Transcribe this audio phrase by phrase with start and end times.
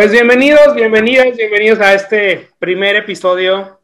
[0.00, 3.80] Pues bienvenidos, bienvenidos, bienvenidos a este primer episodio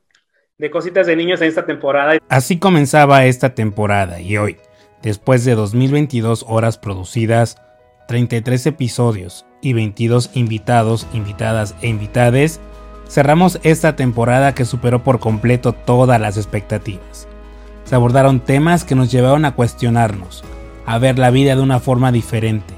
[0.56, 2.16] de Cositas de Niños en esta temporada.
[2.30, 4.56] Así comenzaba esta temporada y hoy,
[5.02, 7.60] después de 2022 horas producidas,
[8.08, 12.60] 33 episodios y 22 invitados, invitadas e invitades,
[13.06, 17.28] cerramos esta temporada que superó por completo todas las expectativas.
[17.84, 20.44] Se abordaron temas que nos llevaron a cuestionarnos,
[20.86, 22.75] a ver la vida de una forma diferente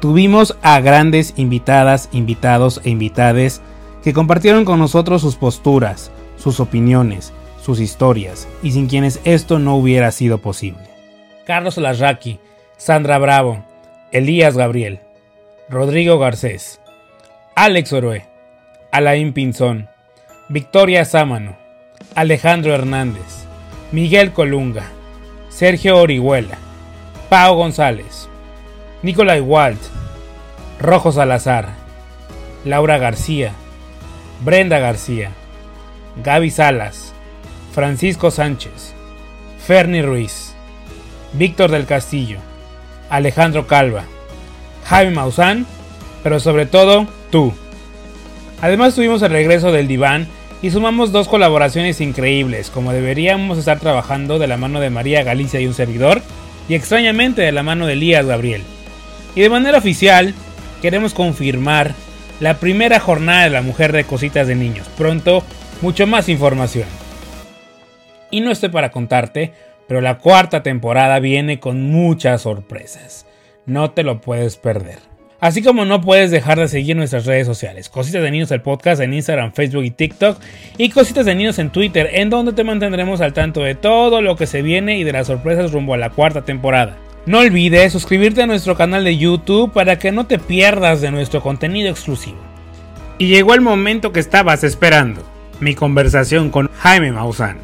[0.00, 3.60] Tuvimos a grandes invitadas, invitados e invitades
[4.04, 9.76] que compartieron con nosotros sus posturas, sus opiniones, sus historias, y sin quienes esto no
[9.76, 10.88] hubiera sido posible.
[11.46, 12.38] Carlos Larraqui,
[12.76, 13.64] Sandra Bravo,
[14.12, 15.00] Elías Gabriel,
[15.68, 16.80] Rodrigo Garcés,
[17.56, 18.24] Alex Oroe,
[18.92, 19.88] Alain Pinzón,
[20.48, 21.56] Victoria Sámano,
[22.14, 23.46] Alejandro Hernández,
[23.90, 24.84] Miguel Colunga,
[25.48, 26.56] Sergio Orihuela,
[27.28, 28.28] Pau González,
[29.00, 29.78] Nicolai Walt,
[30.80, 31.68] Rojo Salazar,
[32.64, 33.52] Laura García,
[34.44, 35.30] Brenda García,
[36.24, 37.12] Gaby Salas,
[37.72, 38.94] Francisco Sánchez,
[39.64, 40.52] Ferni Ruiz,
[41.32, 42.38] Víctor del Castillo,
[43.08, 44.02] Alejandro Calva,
[44.86, 45.64] Jaime Maussan,
[46.24, 47.52] pero sobre todo tú.
[48.60, 50.26] Además tuvimos el regreso del diván
[50.60, 55.60] y sumamos dos colaboraciones increíbles, como deberíamos estar trabajando de la mano de María Galicia
[55.60, 56.20] y un servidor,
[56.68, 58.64] y extrañamente de la mano de Elías Gabriel.
[59.38, 60.34] Y de manera oficial,
[60.82, 61.94] queremos confirmar
[62.40, 64.88] la primera jornada de la mujer de cositas de niños.
[64.98, 65.44] Pronto,
[65.80, 66.88] mucho más información.
[68.32, 69.52] Y no estoy para contarte,
[69.86, 73.26] pero la cuarta temporada viene con muchas sorpresas.
[73.64, 74.98] No te lo puedes perder.
[75.38, 79.00] Así como no puedes dejar de seguir nuestras redes sociales, Cositas de Niños el podcast
[79.00, 80.36] en Instagram, Facebook y TikTok,
[80.78, 84.34] y Cositas de Niños en Twitter, en donde te mantendremos al tanto de todo lo
[84.34, 86.96] que se viene y de las sorpresas rumbo a la cuarta temporada.
[87.28, 91.42] No olvides suscribirte a nuestro canal de YouTube para que no te pierdas de nuestro
[91.42, 92.38] contenido exclusivo.
[93.18, 95.22] Y llegó el momento que estabas esperando,
[95.60, 97.58] mi conversación con Jaime Maussan.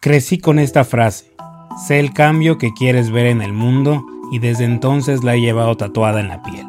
[0.00, 1.30] Crecí con esta frase,
[1.86, 5.76] sé el cambio que quieres ver en el mundo y desde entonces la he llevado
[5.76, 6.66] tatuada en la piel.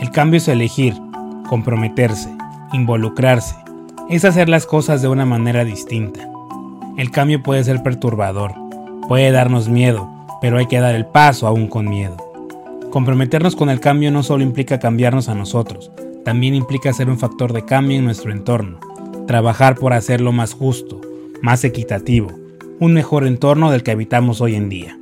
[0.00, 0.94] El cambio es elegir,
[1.48, 2.28] comprometerse,
[2.72, 3.54] involucrarse,
[4.12, 6.28] es hacer las cosas de una manera distinta.
[6.98, 8.52] El cambio puede ser perturbador,
[9.08, 10.06] puede darnos miedo,
[10.42, 12.18] pero hay que dar el paso aún con miedo.
[12.90, 15.90] Comprometernos con el cambio no solo implica cambiarnos a nosotros,
[16.26, 18.80] también implica ser un factor de cambio en nuestro entorno,
[19.26, 21.00] trabajar por hacerlo más justo,
[21.40, 22.32] más equitativo,
[22.80, 24.98] un mejor entorno del que habitamos hoy en día.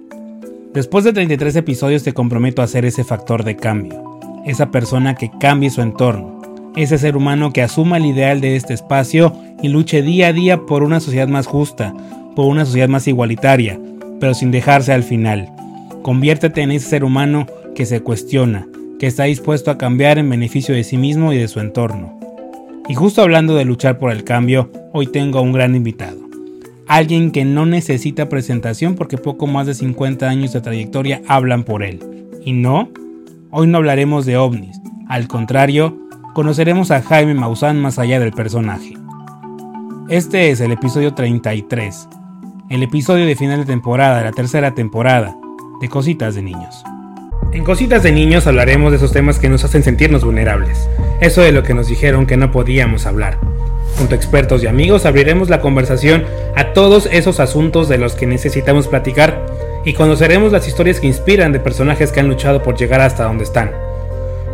[0.73, 5.33] Después de 33 episodios te comprometo a ser ese factor de cambio, esa persona que
[5.41, 6.40] cambie su entorno,
[6.77, 10.59] ese ser humano que asuma el ideal de este espacio y luche día a día
[10.67, 11.95] por una sociedad más justa,
[12.37, 13.79] por una sociedad más igualitaria,
[14.21, 15.51] pero sin dejarse al final.
[16.03, 18.67] Conviértete en ese ser humano que se cuestiona,
[18.99, 22.19] que está dispuesto a cambiar en beneficio de sí mismo y de su entorno.
[22.89, 26.19] Y justo hablando de luchar por el cambio, hoy tengo a un gran invitado.
[26.87, 31.85] Alguien que no necesita presentación porque poco más de 50 años de trayectoria hablan por
[31.85, 32.01] él.
[32.45, 32.91] Y no,
[33.51, 35.97] hoy no hablaremos de ovnis, al contrario,
[36.33, 38.95] conoceremos a Jaime Maussan más allá del personaje.
[40.09, 42.09] Este es el episodio 33,
[42.69, 45.37] el episodio de final de temporada de la tercera temporada
[45.81, 46.85] de Cositas de Niños.
[47.53, 50.89] En Cositas de Niños hablaremos de esos temas que nos hacen sentirnos vulnerables,
[51.21, 53.39] eso de lo que nos dijeron que no podíamos hablar.
[53.97, 56.25] Junto a expertos y amigos abriremos la conversación
[56.55, 59.47] a todos esos asuntos de los que necesitamos platicar
[59.85, 63.45] y conoceremos las historias que inspiran de personajes que han luchado por llegar hasta donde
[63.45, 63.90] están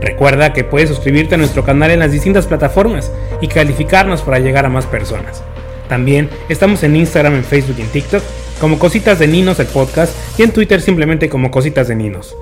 [0.00, 4.66] Recuerda que puedes suscribirte a nuestro canal en las distintas plataformas y calificarnos para llegar
[4.66, 5.42] a más personas.
[5.88, 8.22] También estamos en Instagram, en Facebook y en TikTok
[8.60, 12.36] como Cositas de Ninos el podcast y en Twitter simplemente como Cositas de Ninos.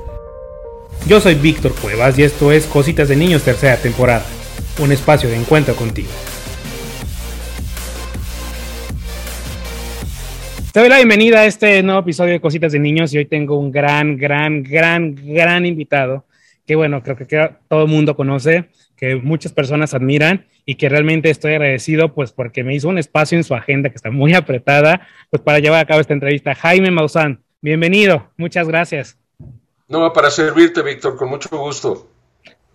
[1.06, 4.24] Yo soy Víctor Cuevas y esto es Cositas de Niños tercera temporada,
[4.80, 6.08] un espacio de encuentro contigo.
[10.72, 13.56] Te doy la bienvenida a este nuevo episodio de Cositas de Niños y hoy tengo
[13.58, 16.24] un gran, gran, gran, gran invitado
[16.66, 21.30] que bueno, creo que todo el mundo conoce, que muchas personas admiran y que realmente
[21.30, 25.06] estoy agradecido pues porque me hizo un espacio en su agenda que está muy apretada
[25.30, 26.54] pues para llevar a cabo esta entrevista.
[26.54, 29.18] Jaime Maussan, bienvenido, muchas gracias.
[29.88, 32.08] No, para servirte, Víctor, con mucho gusto.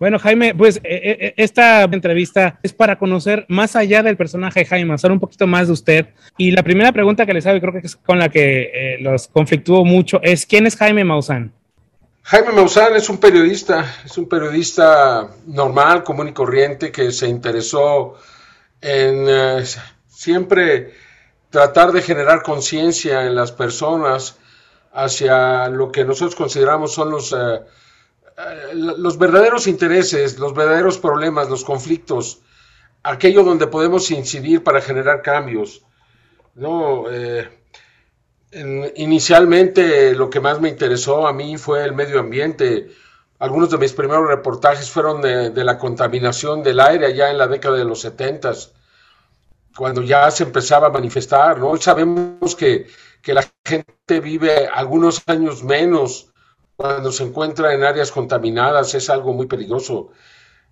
[0.00, 4.60] Bueno, Jaime, pues eh, eh, eh, esta entrevista es para conocer más allá del personaje
[4.60, 6.06] de Jaime Maussan, un poquito más de usted.
[6.38, 9.84] Y la primera pregunta que les hago, creo que es con la que los conflictúo
[9.84, 11.52] mucho, es ¿quién es Jaime Maussan?
[12.22, 18.14] Jaime Maussan es un periodista, es un periodista normal, común y corriente que se interesó
[18.80, 19.64] en eh,
[20.06, 20.94] siempre
[21.50, 24.38] tratar de generar conciencia en las personas
[24.92, 31.48] hacia lo que nosotros consideramos son los, eh, eh, los verdaderos intereses, los verdaderos problemas,
[31.48, 32.40] los conflictos,
[33.02, 35.82] aquello donde podemos incidir para generar cambios.
[36.54, 37.10] ¿no?
[37.10, 37.48] Eh,
[38.52, 42.90] inicialmente lo que más me interesó a mí fue el medio ambiente.
[43.38, 47.76] Algunos de mis primeros reportajes fueron de, la contaminación del aire allá en la década
[47.76, 48.52] de los 70,
[49.76, 51.58] cuando ya se empezaba a manifestar.
[51.58, 51.68] ¿no?
[51.70, 52.86] Hoy sabemos que,
[53.22, 56.30] que la gente vive algunos años menos
[56.76, 60.10] cuando se encuentra en áreas contaminadas, es algo muy peligroso.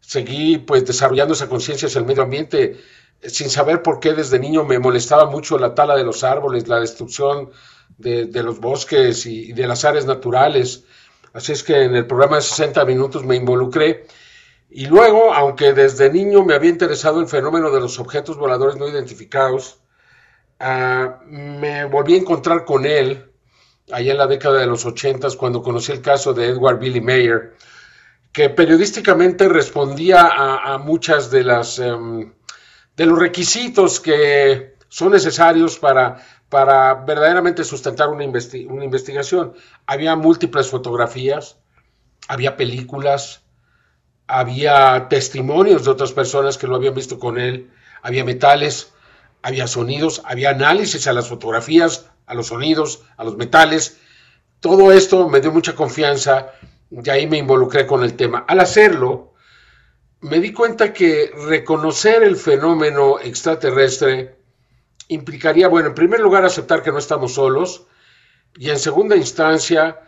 [0.00, 2.78] Seguí pues desarrollando esa conciencia hacia el medio ambiente
[3.22, 6.80] sin saber por qué desde niño me molestaba mucho la tala de los árboles, la
[6.80, 7.50] destrucción
[7.96, 10.84] de, los bosques y, de las áreas naturales.
[11.32, 14.06] Así es que en el programa de 60 minutos me involucré.
[14.70, 18.86] Y luego, aunque desde niño me había interesado el fenómeno de los objetos voladores no
[18.86, 19.80] identificados,
[20.60, 23.30] ah, me volví a encontrar con él
[23.90, 27.54] allá en la década de los 80 cuando conocí el caso de Edward Billy Mayer,
[28.32, 31.78] que periodísticamente respondía a, muchas de las...
[31.78, 32.32] Em,
[32.98, 36.16] de los requisitos que son necesarios para,
[36.48, 39.54] para verdaderamente sustentar una, una investigación.
[39.86, 41.58] Había múltiples fotografías,
[42.26, 43.42] había películas,
[44.26, 47.70] había testimonios de otras personas que lo habían visto con él,
[48.02, 48.92] había metales,
[49.42, 53.98] había sonidos, había análisis a las fotografías, a los sonidos, a los metales.
[54.58, 56.48] Todo esto me dio mucha confianza
[56.90, 58.44] y ahí me involucré con el tema.
[58.48, 59.27] Al hacerlo,
[60.20, 64.36] me di cuenta que reconocer el fenómeno extraterrestre
[65.08, 67.86] implicaría, bueno, en primer lugar, aceptar que no estamos solos
[68.56, 70.00] y en segunda instancia,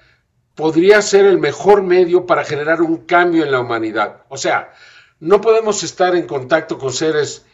[0.54, 4.24] podría ser el mejor medio para generar un cambio en la humanidad.
[4.28, 4.74] O sea,
[5.20, 7.46] no podemos estar en contacto con seres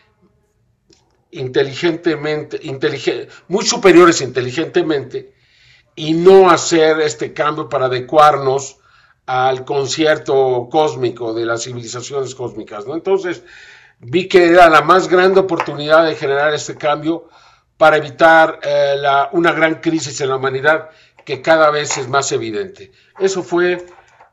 [1.30, 2.60] inteligentemente,
[3.48, 5.34] muy superiores inteligentemente,
[5.94, 8.78] y no hacer este cambio para adecuarnos
[9.26, 12.94] al concierto cósmico de las civilizaciones cósmicas, ¿no?
[12.94, 13.42] Entonces
[13.98, 17.28] vi que era la más grande oportunidad de generar este cambio
[17.76, 20.90] para evitar eh, la, una gran crisis en la humanidad
[21.24, 22.92] que cada vez es más evidente.
[23.18, 23.84] Eso fue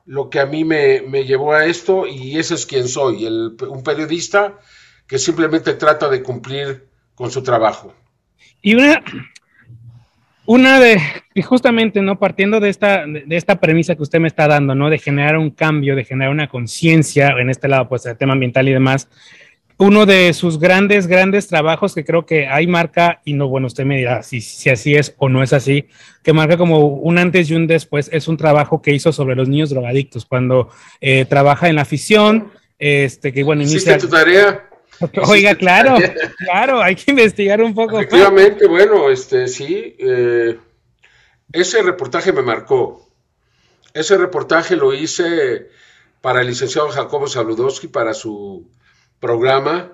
[0.06, 3.58] lo que a mí me, me llevó a esto y ese es quien soy, el,
[3.68, 4.60] un periodista
[5.08, 7.94] que simplemente trata de cumplir con su trabajo.
[8.62, 9.04] Y una,
[10.46, 11.00] una de,
[11.34, 12.20] y justamente, ¿no?
[12.20, 14.90] Partiendo de esta, de esta premisa que usted me está dando, ¿no?
[14.90, 18.68] De generar un cambio, de generar una conciencia, en este lado, pues, el tema ambiental
[18.68, 19.08] y demás,
[19.78, 23.86] uno de sus grandes, grandes trabajos que creo que hay marca, y no, bueno, usted
[23.86, 25.88] me dirá si, si así es o no es así,
[26.22, 29.50] que marca como un antes y un después, es un trabajo que hizo sobre los
[29.50, 30.70] niños drogadictos, cuando
[31.02, 33.98] eh, trabaja en la afición, este, que bueno, inicia...
[33.98, 34.70] tu tarea?
[35.28, 35.98] Oiga, claro,
[36.38, 38.00] claro, hay que investigar un poco.
[38.00, 40.58] Efectivamente, bueno, este, sí, eh,
[41.52, 43.10] ese reportaje me marcó.
[43.94, 45.70] Ese reportaje lo hice
[46.22, 48.70] para el licenciado Jacobo Saludowski, para su
[49.20, 49.92] programa,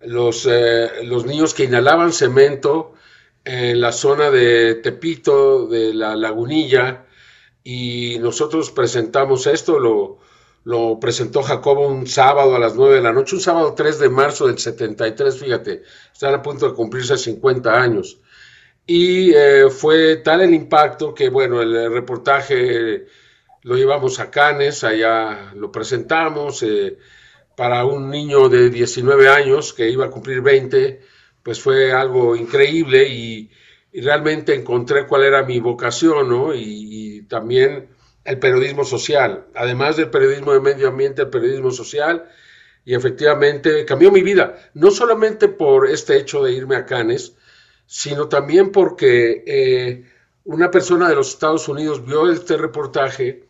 [0.00, 2.94] los, eh, los niños que inhalaban cemento
[3.44, 7.06] en la zona de Tepito, de la lagunilla,
[7.62, 10.18] y nosotros presentamos esto, lo,
[10.68, 14.10] lo presentó Jacobo un sábado a las 9 de la noche, un sábado 3 de
[14.10, 15.82] marzo del 73, fíjate,
[16.12, 18.20] están a punto de cumplirse 50 años.
[18.86, 23.06] Y eh, fue tal el impacto que, bueno, el, reportaje
[23.62, 26.98] lo llevamos a Canes, allá lo presentamos, eh,
[27.56, 31.00] para un niño de 19 años que iba a cumplir 20,
[31.42, 33.50] pues fue algo increíble y,
[33.90, 36.54] realmente encontré cuál era mi vocación, ¿no?
[36.54, 37.88] y también
[38.24, 42.28] el periodismo social, además del periodismo de medio ambiente, el periodismo social,
[42.84, 47.34] y efectivamente cambió mi vida, no solamente por este hecho de irme a Cannes,
[47.86, 50.04] sino también porque eh,
[50.44, 53.46] una persona de los Estados Unidos vio este reportaje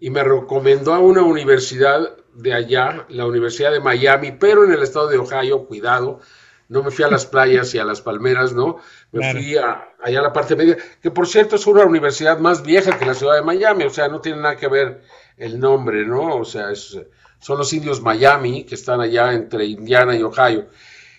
[0.00, 4.82] y me recomendó a una universidad de allá, la Universidad de Miami, pero en el
[4.82, 6.20] estado de Ohio, cuidado,
[6.68, 8.78] no me fui a las playas y a las palmeras, ¿no?
[9.12, 12.62] Me fui a, allá a la parte media, que por cierto es una universidad más
[12.62, 15.02] vieja que la ciudad de Miami, o sea, no tiene nada que ver
[15.36, 16.36] el nombre, ¿no?
[16.36, 20.66] O sea, son los indios Miami que están allá entre Indiana y Ohio.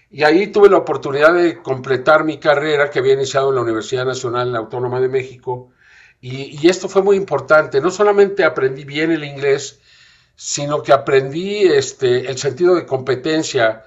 [0.10, 4.06] Y ahí tuve la oportunidad de completar mi carrera que había iniciado en la Universidad
[4.06, 5.72] Nacional Autónoma de México.
[6.22, 7.82] Y, y esto fue muy importante.
[7.82, 9.80] No solamente aprendí bien el inglés,
[10.36, 13.86] sino que aprendí este, el sentido de competencia,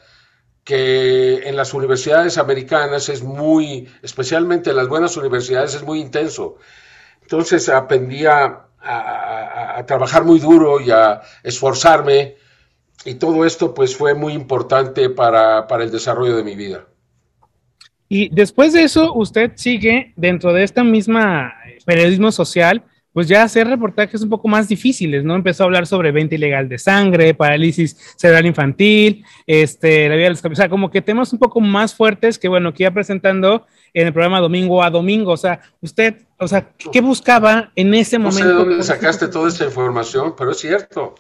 [0.69, 6.59] que en las universidades americanas es muy, especialmente en las buenas universidades, es muy intenso.
[7.23, 8.67] Entonces aprendí a,
[9.87, 12.37] trabajar muy duro y a esforzarme
[13.07, 16.85] y todo esto pues fue muy importante para, el desarrollo de mi vida.
[18.11, 21.55] Y después de eso, usted sigue dentro de esta misma
[21.87, 22.85] periodismo social,
[23.19, 25.35] pues ya hacer reportajes un poco más difíciles, ¿no?
[25.35, 30.31] Empezó a hablar sobre venta ilegal de sangre, parálisis cerebral infantil, este, la vida de
[30.31, 33.67] los o sea, como que temas un poco más fuertes que, bueno, que iba presentando
[33.93, 38.21] en el programa domingo a domingo, o sea, usted, o sea, ¿qué buscaba en ese
[38.21, 38.45] momento?
[38.45, 41.17] No sé de dónde sacaste toda esta información, pero es cierto.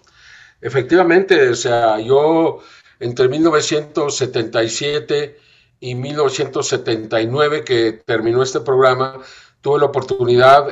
[0.61, 2.61] Efectivamente, o sea, yo
[3.00, 5.37] entre 1977
[5.81, 9.19] y 1979 que terminó este programa,
[9.61, 10.69] tuve la oportunidad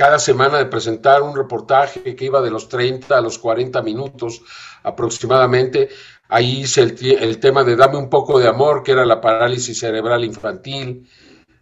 [0.00, 4.40] cada semana de presentar un reportaje que iba de los 30 a los 40 minutos
[4.82, 5.90] aproximadamente.
[6.30, 10.24] Ahí hice el, tema de Dame un poco de amor, que era la parálisis cerebral
[10.24, 11.06] infantil.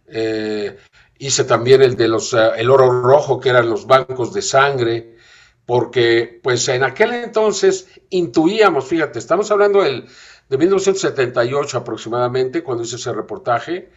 [0.07, 0.77] Eh,
[1.17, 5.17] hice también el de los, eh, el oro rojo, que eran los bancos de sangre,
[5.65, 10.05] porque pues en aquel entonces intuíamos, fíjate, estamos hablando de
[10.47, 13.89] 1978 aproximadamente, cuando hice ese reportaje,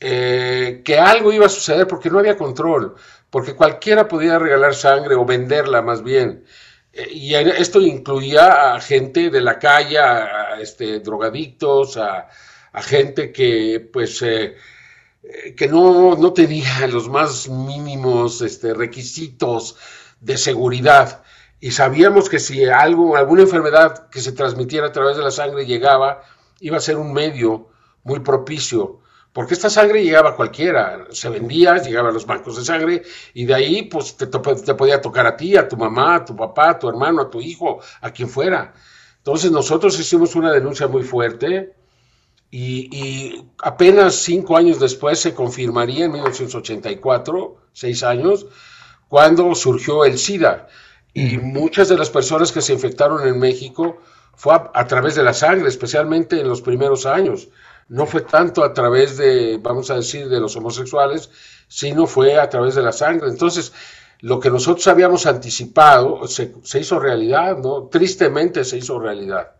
[0.00, 2.94] eh, que algo iba a suceder porque no había control
[3.34, 6.44] porque cualquiera podía regalar sangre o venderla más bien.
[6.92, 12.28] Eh, y esto incluía a gente de la calle, a, este, drogadictos, a,
[12.80, 14.54] gente que pues eh,
[15.24, 19.78] eh, que no, no, tenía los más mínimos este, requisitos
[20.20, 21.24] de seguridad.
[21.58, 25.66] Y sabíamos que si algo, alguna enfermedad que se transmitiera a través de la sangre
[25.66, 26.22] llegaba,
[26.60, 27.68] iba a ser un medio
[28.04, 29.00] muy propicio
[29.34, 33.02] porque esta sangre llegaba a cualquiera, se vendía, llegaba a los bancos de sangre
[33.34, 36.70] y de ahí pues te, podía tocar a ti, a tu mamá, a tu papá,
[36.70, 38.72] a tu hermano, a tu hijo, a quien fuera.
[39.16, 41.74] Entonces nosotros hicimos una denuncia muy fuerte
[42.52, 48.46] y, apenas cinco años después se confirmaría en 1984, seis años,
[49.08, 50.68] cuando surgió el SIDA.
[51.12, 53.98] Y muchas de las personas que se infectaron en México
[54.36, 57.48] fue a través de la sangre, especialmente en los primeros años
[57.88, 61.30] no fue tanto a través de, vamos a decir, de los homosexuales,
[61.68, 63.28] sino fue a través de la sangre.
[63.28, 63.72] Entonces,
[64.20, 67.88] lo que nosotros habíamos anticipado se, hizo realidad, ¿no?
[67.88, 69.56] Tristemente se hizo realidad.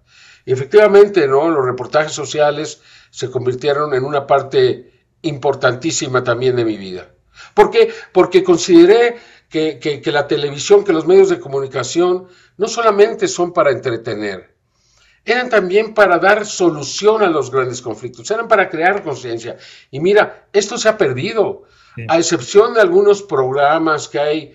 [0.47, 1.51] Y efectivamente, ¿no?
[1.51, 7.09] Los reportajes sociales se convirtieron en una parte importantísima también de mi vida.
[7.53, 7.93] ¿Por qué?
[8.13, 9.17] Porque consideré
[9.49, 14.54] que, que la televisión, que los medios de comunicación no solamente son para entretener,
[15.25, 19.57] eran también para dar solución a los grandes conflictos, eran para crear conciencia.
[19.91, 21.65] Y mira, esto se ha perdido,
[22.09, 24.55] a excepción de algunos programas que hay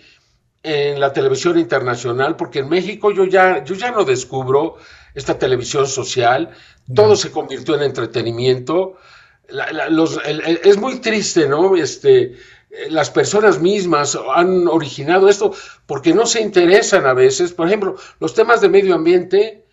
[0.61, 4.75] en la televisión internacional, porque en México yo ya, yo ya no descubro
[5.15, 6.51] esta televisión social,
[6.93, 8.97] todo se convirtió en entretenimiento.
[10.63, 11.75] es muy triste, ¿no?
[11.75, 12.35] Este,
[12.89, 15.53] las personas mismas han originado esto
[15.85, 17.53] porque no se interesan a veces.
[17.53, 19.65] Por ejemplo, los temas de medio ambiente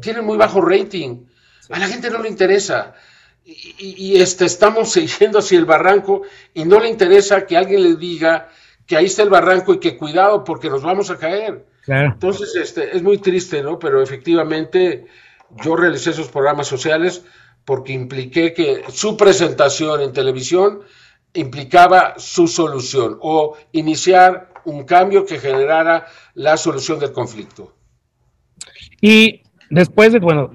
[0.00, 1.24] tienen muy bajo rating.
[1.70, 2.94] A la gente no le interesa.
[3.44, 6.22] Y, este, estamos yendo hacia el barranco
[6.54, 8.48] y no le interesa que alguien le diga
[8.86, 11.66] que ahí está el barranco y que cuidado porque nos vamos a caer.
[11.86, 13.78] Entonces, este, es muy triste, ¿no?
[13.78, 15.06] Pero efectivamente
[15.62, 17.24] yo realicé esos programas sociales
[17.64, 20.82] porque impliqué que su presentación en televisión
[21.34, 27.74] implicaba su solución o iniciar un cambio que generara la solución del conflicto.
[29.00, 29.41] Y
[29.72, 30.52] después de, bueno,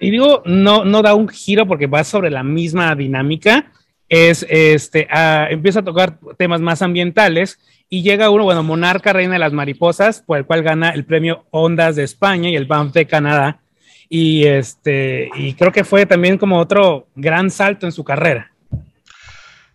[0.00, 3.72] y digo, no, no da un giro porque va sobre la misma dinámica,
[4.08, 5.08] es, este,
[5.50, 7.58] empieza a tocar temas más ambientales
[7.88, 11.44] y llega uno, bueno, Monarca, Reina de las Mariposas, por el cual gana el premio
[11.50, 13.60] Ondas de España y el BAMF de Canadá.
[14.08, 18.52] Y, este, y creo que fue también como otro gran salto en su carrera.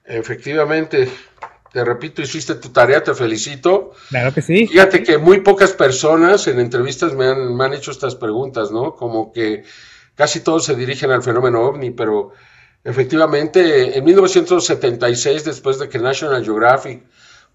[0.05, 1.09] Efectivamente,
[1.71, 3.91] te repito, hiciste tu tarea, te felicito.
[4.09, 4.67] Claro que sí.
[4.67, 8.95] Fíjate que muy pocas personas en entrevistas me han, me han hecho estas preguntas, ¿no?
[8.95, 9.63] Como que
[10.15, 12.33] casi todos se dirigen al fenómeno ovni, pero
[12.83, 17.03] efectivamente en 1976, después de que National Geographic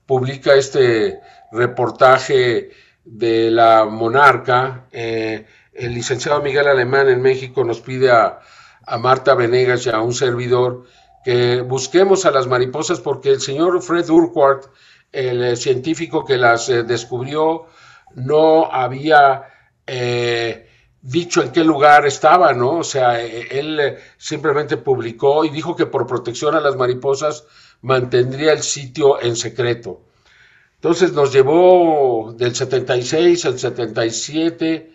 [0.06, 1.20] publica este
[1.52, 2.70] reportaje
[3.04, 8.40] de la monarca, eh, el licenciado Miguel Alemán en México nos pide a,
[8.86, 10.84] a Marta Venegas y a un servidor
[11.26, 14.66] que busquemos a las mariposas porque el señor Fred Urquhart,
[15.10, 17.66] el eh, científico que las eh, descubrió,
[18.14, 19.42] no había
[19.88, 20.68] eh,
[21.02, 22.78] dicho en qué lugar estaba, ¿no?
[22.78, 27.44] O sea, él simplemente publicó y dijo que por protección a las mariposas
[27.82, 30.02] mantendría el sitio en secreto.
[30.76, 34.92] Entonces nos llevó del 76 al 77.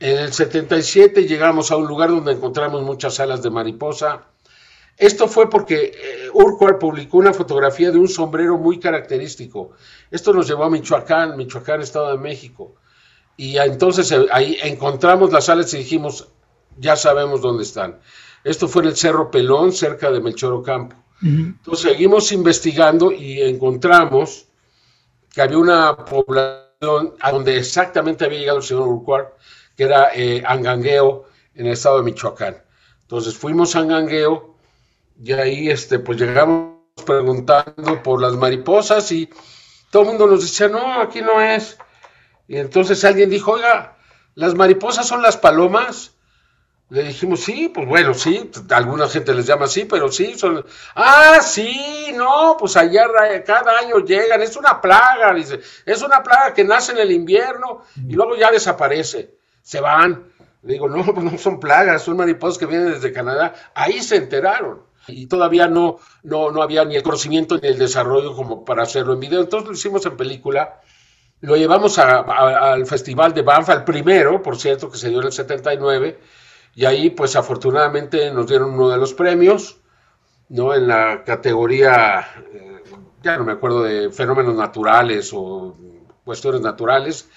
[0.00, 4.31] En el 77 llegamos a un lugar donde encontramos muchas alas de mariposa
[4.96, 9.72] esto fue porque eh, Urquhart publicó una fotografía de un sombrero muy característico.
[10.10, 12.74] Esto nos llevó a Michoacán, Michoacán, Estado de México.
[13.36, 16.28] Y entonces eh, ahí encontramos las alas y dijimos,
[16.78, 17.98] ya sabemos dónde están.
[18.44, 20.96] Esto fue en el Cerro Pelón, cerca de Melchor Ocampo.
[21.22, 24.48] Entonces seguimos investigando y encontramos
[25.32, 29.34] que había una población a donde exactamente había llegado el señor Urquhart,
[29.76, 32.56] que era eh, Angangueo, en el estado de Michoacán.
[33.02, 34.51] Entonces fuimos a Angangueo
[35.20, 36.72] y ahí este, pues llegamos
[37.04, 39.28] preguntando por las mariposas y
[39.90, 41.78] todo el mundo nos decía, no, aquí no es.
[42.48, 43.96] Y entonces alguien dijo, oiga,
[44.34, 46.12] ¿las mariposas son las palomas?
[46.88, 50.64] Le dijimos, sí, pues bueno, sí, alguna gente les llama así, pero sí, son...
[50.94, 53.06] Ah, sí, no, pues allá
[53.44, 57.82] cada año llegan, es una plaga, dice, es una plaga que nace en el invierno
[57.96, 60.32] y luego ya desaparece, se van.
[60.62, 64.16] Le digo, no, pues no son plagas, son mariposas que vienen desde Canadá, ahí se
[64.16, 64.91] enteraron.
[65.08, 69.14] Y todavía no, no, no había ni el conocimiento ni el desarrollo como para hacerlo
[69.14, 70.80] en video, entonces lo hicimos en película
[71.42, 75.32] lo llevamos al Festival de Banff, al primero, por cierto, que se dio en el
[75.32, 76.18] 79,
[76.76, 79.80] y ahí pues afortunadamente nos dieron uno de los premios,
[80.48, 80.72] ¿no?
[80.72, 82.20] En la categoría,
[82.54, 82.82] eh,
[83.24, 85.76] ya no me acuerdo de fenómenos naturales o
[86.24, 87.28] cuestiones naturales,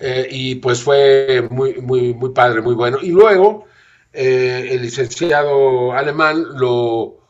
[0.00, 2.96] eh, y pues fue muy, muy, muy padre, muy bueno.
[3.02, 3.66] Y luego
[4.12, 7.20] eh, el licenciado alemán lo,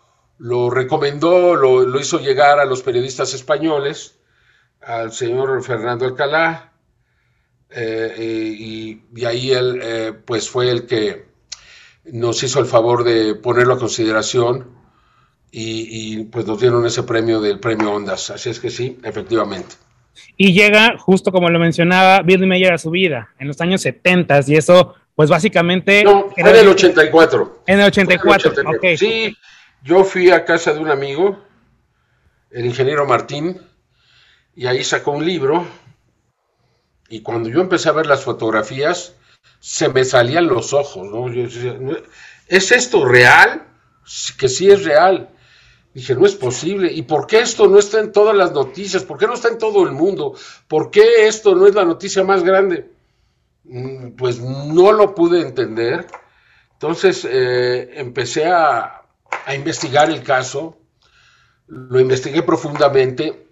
[0.71, 4.19] recomendó, lo, hizo llegar a los periodistas españoles,
[4.81, 6.73] al señor Fernando Alcalá,
[7.71, 11.27] eh, y, ahí él eh, pues fue el que
[12.13, 14.79] nos hizo el favor de ponerlo a consideración
[15.51, 18.31] y, pues nos dieron ese premio del premio Ondas.
[18.31, 19.75] Así es que sí, efectivamente.
[20.37, 24.41] Y llega, justo como lo mencionaba, Billy Mayer a su vida, en los años 70
[24.47, 26.05] y eso pues básicamente...
[26.05, 27.63] No, en el 84.
[27.67, 28.85] En el 84, ok.
[28.97, 29.37] Sí,
[29.83, 31.45] yo fui a casa de un amigo,
[32.53, 33.61] el ingeniero Martín,
[34.55, 35.67] y ahí sacó un libro
[37.09, 39.17] y cuando yo empecé a ver las fotografías
[39.59, 41.27] se me salían los ojos, ¿no?
[42.47, 43.67] ¿Es esto real?
[44.39, 45.31] Que sí es real.
[45.95, 46.93] Dije, no es posible.
[46.93, 49.03] ¿Y por qué esto no está en todas las noticias?
[49.03, 50.37] ¿Por qué no está en todo el mundo?
[50.69, 52.98] ¿Por qué esto no es la noticia más grande?
[53.69, 56.07] Mm, pues no lo pude entender.
[56.73, 59.03] Entonces eh, empecé a,
[59.47, 60.79] a investigar el caso,
[61.67, 63.47] lo investigué profundamente.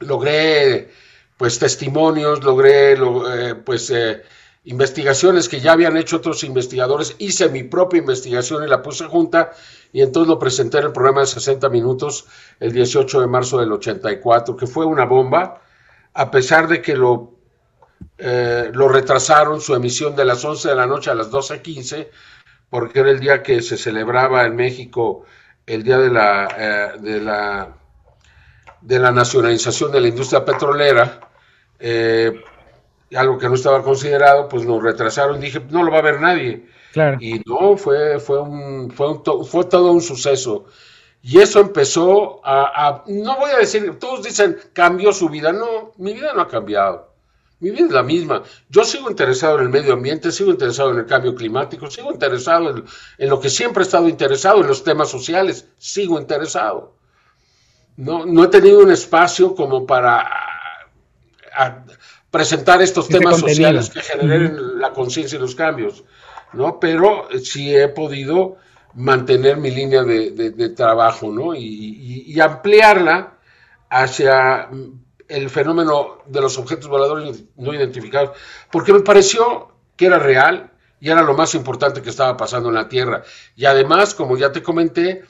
[0.00, 0.90] Logré
[1.36, 4.22] pues testimonios, logré eh, pues eh,
[4.64, 9.52] investigaciones que ya habían hecho otros investigadores, hice mi propia investigación y la puse junta
[9.92, 12.26] y entonces lo presenté en el programa de 60 minutos
[12.60, 15.62] el 18 de marzo del 84, que fue una bomba,
[16.14, 17.35] a pesar de que lo,
[18.18, 22.08] eh, lo retrasaron su emisión de las 11 de la noche a las 12.15,
[22.70, 25.24] porque era el día que se celebraba en México
[25.66, 27.76] el día de la, de la
[28.86, 31.20] de la nacionalización de la industria petrolera,
[31.80, 32.40] eh,
[33.14, 35.40] algo que no estaba considerado, pues nos retrasaron.
[35.40, 36.66] Dije, no lo va a ver nadie.
[37.20, 40.66] Y no, fue, fue, un, fue, fue todo un suceso.
[41.20, 45.52] Y eso empezó a, no voy a decir, todos dicen, cambió su vida.
[45.52, 47.05] No, mi vida no ha cambiado.
[47.60, 48.42] Mi vida es la misma.
[48.68, 52.70] Yo sigo interesado en el medio ambiente, sigo interesado en el cambio climático, sigo interesado
[52.70, 52.84] en,
[53.18, 56.96] en lo que siempre he estado interesado, en los temas sociales, sigo interesado
[57.96, 60.28] no, he tenido un espacio como para
[62.30, 66.04] presentar estos temas sociales que generen la conciencia y los cambios,
[66.52, 66.78] ¿no?
[66.78, 68.56] Pero sí he podido
[68.94, 71.54] mantener mi línea de, trabajo, ¿no?
[71.54, 73.38] Y, ampliarla
[73.88, 74.68] hacia
[75.28, 78.36] el fenómeno de los objetos voladores no identificados,
[78.70, 82.76] porque me pareció que era real y era lo más importante que estaba pasando en
[82.76, 83.22] la Tierra.
[83.54, 85.24] Y además, como ya te comenté,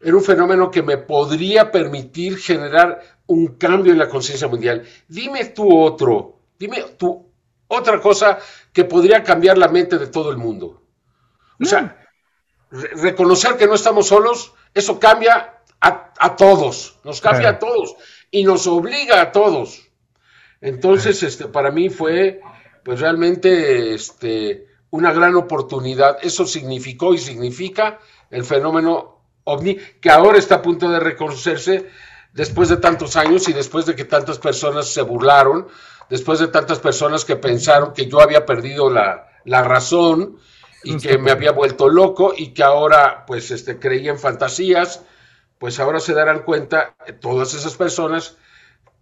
[0.00, 4.86] era un fenómeno que me podría permitir generar un cambio en la conciencia mundial.
[5.08, 7.30] Dime tú otro, dime tú
[7.68, 8.38] otra cosa
[8.72, 10.82] que podría cambiar la mente de todo el mundo.
[11.60, 11.98] O sea,
[12.70, 17.96] reconocer que no estamos solos, eso cambia a, todos, nos cambia a todos
[18.30, 19.88] y nos obliga a todos.
[20.60, 22.40] Entonces, este, para mí fue,
[22.84, 26.18] pues realmente, este, una gran oportunidad.
[26.22, 31.86] Eso significó y significa el fenómeno ovni, que ahora está a punto de reconocerse
[32.32, 35.66] después de tantos años y después de que tantas personas se burlaron,
[36.10, 40.38] después de tantas personas que pensaron que yo había perdido la, razón
[40.84, 45.02] y que me había vuelto loco y que ahora pues este, creía en fantasías,
[45.58, 48.36] pues ahora se darán cuenta todas esas personas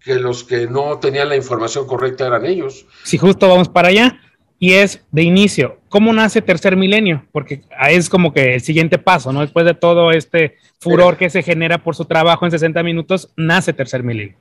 [0.00, 2.86] que los que no tenían la información correcta eran ellos.
[3.02, 4.20] Si justo vamos para allá,
[4.58, 7.26] y es de inicio, ¿cómo nace Tercer Milenio?
[7.32, 9.40] Porque es como que el siguiente paso, ¿no?
[9.42, 13.72] Después de todo este furor que se genera por su trabajo en 60 minutos, nace
[13.72, 14.36] Tercer Milenio.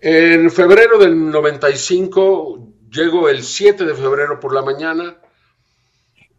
[0.00, 5.16] En febrero del 95, llego el 7 de febrero por la mañana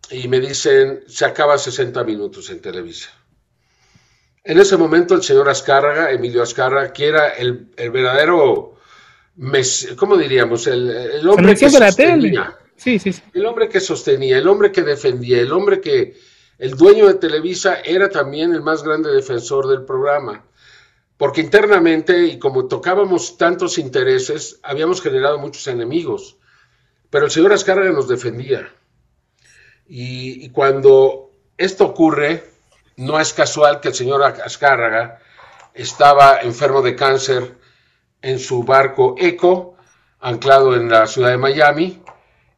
[0.10, 3.10] y me dicen, se acaba 60 minutos en Televisa.
[4.48, 8.76] En ese momento el señor Azcárraga, Emilio Azcárraga, que era el, verdadero,
[9.98, 10.68] ¿cómo diríamos?
[10.68, 12.58] El, hombre que sostenía.
[12.76, 13.22] Sí, sí, sí.
[13.34, 16.16] El hombre que sostenía, el hombre que defendía, el hombre que,
[16.58, 20.44] el dueño de Televisa era también el más grande defensor del programa.
[21.16, 26.38] Porque internamente, y como tocábamos tantos intereses, habíamos generado muchos enemigos.
[27.10, 28.72] Pero el señor Azcárraga nos defendía.
[29.88, 32.44] Y, cuando esto ocurre,
[32.98, 35.20] no es casual que el señor Azcárraga
[35.74, 37.58] estaba enfermo de cáncer
[38.22, 39.76] en su barco Eco,
[40.20, 42.02] anclado en la ciudad de Miami,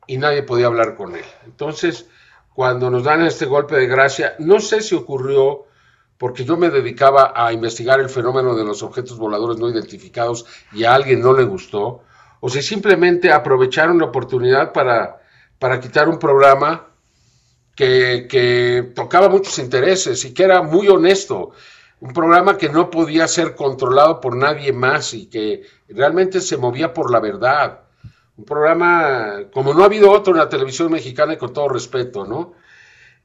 [0.07, 1.25] y nadie podía hablar con él.
[1.45, 2.07] Entonces,
[2.53, 5.65] cuando nos dan este golpe de gracia, no sé si ocurrió
[6.17, 10.83] porque yo me dedicaba a investigar el fenómeno de los objetos voladores no identificados y
[10.83, 12.03] a alguien no le gustó,
[12.41, 15.21] o si simplemente aprovecharon la oportunidad para,
[15.59, 16.88] para quitar un programa
[17.79, 21.51] que, tocaba muchos intereses y que era muy honesto,
[22.01, 26.93] un programa que no podía ser controlado por nadie más y que realmente se movía
[26.93, 27.81] por la verdad.
[28.37, 32.25] Un programa como no ha habido otro en la televisión mexicana y con todo respeto,
[32.25, 32.53] ¿no?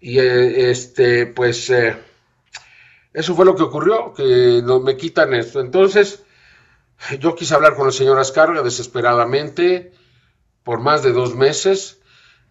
[0.01, 1.97] Y eh, este, pues eh,
[3.12, 5.61] eso fue lo que ocurrió, que no, me quitan esto.
[5.61, 6.25] Entonces,
[7.21, 9.93] yo quise hablar con el señor Ascarga desesperadamente
[10.62, 12.01] por más de dos meses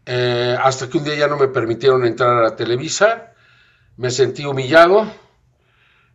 [0.06, 3.34] eh, hasta que un día ya no me permitieron entrar a la Televisa,
[3.98, 5.10] me sentí humillado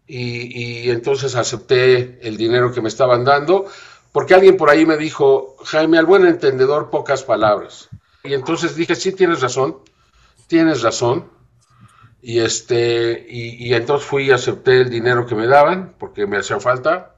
[0.07, 3.67] y, entonces acepté el dinero que me estaban dando,
[4.13, 7.89] porque alguien por ahí me dijo, Jaime, al buen entendedor, pocas palabras.
[8.25, 9.79] Y entonces dije, sí, tienes razón,
[10.47, 11.31] tienes razón.
[12.21, 16.59] Y, este, y, entonces fui y acepté el dinero que me daban, porque me hacía
[16.59, 17.15] falta.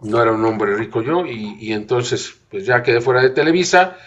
[0.00, 3.98] No era un hombre rico yo, y, y entonces pues ya quedé fuera de Televisa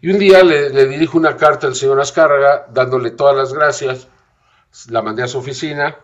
[0.00, 4.08] y un día le, dirijo una carta al señor Azcárraga dándole todas las gracias,
[4.88, 5.96] la mandé a su oficina,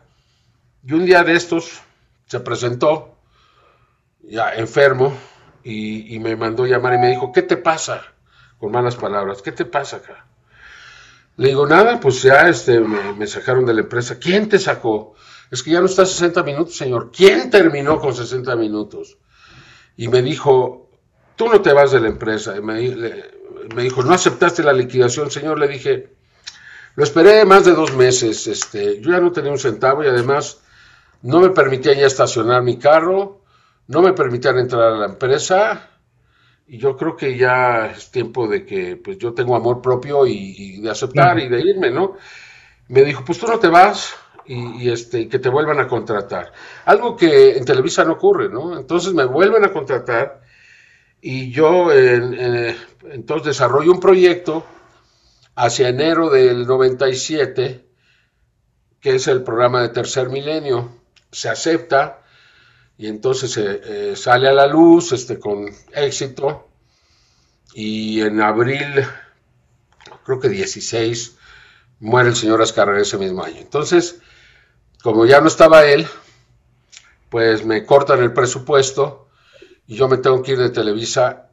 [0.84, 1.80] y un día de estos
[2.26, 3.16] se presentó,
[4.20, 5.16] ya enfermo,
[5.62, 8.02] y, me mandó llamar y me dijo, ¿qué te pasa?
[8.58, 10.26] Con malas palabras, ¿qué te pasa acá?
[11.36, 14.18] Le digo, nada, pues ya este, me, sacaron de la empresa.
[14.18, 15.14] ¿Quién te sacó?
[15.50, 17.10] Es que ya no está 60 minutos, señor.
[17.14, 19.18] ¿Quién terminó con 60 minutos?
[19.96, 20.88] Y me dijo,
[21.34, 22.56] tú no te vas de la empresa.
[22.56, 22.80] Y me,
[23.74, 25.58] me dijo, ¿no aceptaste la liquidación, señor?
[25.58, 26.08] Le dije,
[26.94, 30.62] lo esperé más de dos meses, este, yo ya no tenía un centavo y además
[31.22, 33.42] no me permitían ya estacionar mi carro,
[33.88, 35.90] no me permitían entrar a la empresa
[36.66, 40.80] y yo creo que ya es tiempo de que pues yo tengo amor propio y,
[40.80, 42.16] de aceptar y de irme, ¿no?
[42.88, 44.14] Me dijo, pues tú no te vas
[44.46, 46.52] y, este, que te vuelvan a contratar.
[46.84, 48.78] Algo que en Televisa no ocurre, ¿no?
[48.78, 50.40] Entonces me vuelven a contratar
[51.28, 54.64] y yo entonces desarrollo un proyecto
[55.56, 57.84] hacia enero del 97,
[59.00, 60.88] que es el programa de tercer milenio.
[61.32, 62.22] Se acepta
[62.96, 66.68] y entonces eh, sale a la luz este, con éxito.
[67.74, 69.04] Y en abril,
[70.24, 71.38] creo que 16,
[71.98, 73.58] muere el señor Azcárraga ese mismo año.
[73.58, 74.20] Entonces,
[75.02, 76.06] como ya no estaba él,
[77.30, 79.25] pues me cortan el presupuesto
[79.86, 81.48] y yo me tengo que ir de Televisa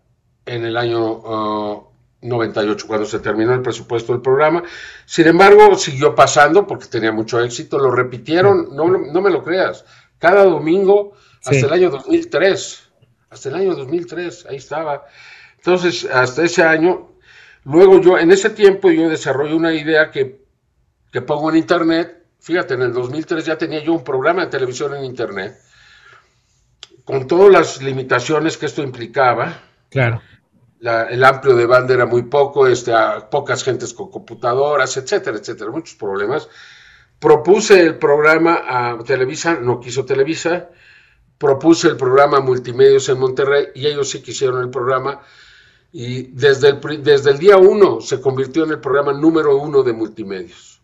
[0.46, 1.90] en el año
[2.22, 4.64] 98, uh, cuando se terminó el presupuesto del programa.
[5.06, 9.86] Sin embargo, siguió pasando porque tenía mucho éxito, lo repitieron, no, no me lo creas,
[10.20, 11.14] cada domingo
[11.46, 12.92] hasta el año 2003,
[13.30, 15.06] hasta el año 2003, ahí estaba.
[15.58, 17.10] Entonces, hasta ese año,
[17.66, 20.46] luego yo, en ese tiempo yo desarrollo una idea que,
[21.12, 24.96] que pongo en internet, fíjate, en el 2003 ya tenía yo un programa de televisión
[24.96, 25.58] en internet,
[27.06, 29.62] con todas las limitaciones que esto implicaba.
[29.90, 30.22] Claro.
[30.82, 35.72] el amplio de banda era muy poco, este, a pocas gentes con computadoras, etcétera, etcétera,
[35.72, 36.50] muchos problemas.
[37.20, 40.70] Propuse el programa a Televisa, no quiso Televisa,
[41.38, 45.22] propuse el programa Multimedios en Monterrey y ellos sí quisieron el programa
[45.92, 49.94] y desde el, desde el día uno se convirtió en el programa número uno de
[49.94, 50.82] Multimedios.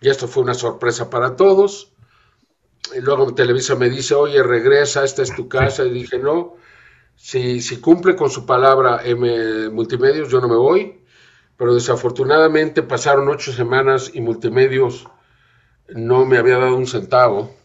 [0.00, 1.92] Y esto fue una sorpresa para todos.
[2.96, 5.84] Y luego Televisa me dice, oye, regresa, esta es tu casa.
[5.84, 6.56] Y dije, no,
[7.16, 11.00] si, si cumple con su palabra M Multimedios, yo no me voy.
[11.56, 15.06] Pero desafortunadamente pasaron ocho semanas y Multimedios
[15.88, 17.58] no me había dado un centavo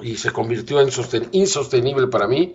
[0.00, 0.88] y se convirtió en
[1.32, 2.54] insostenible para mí,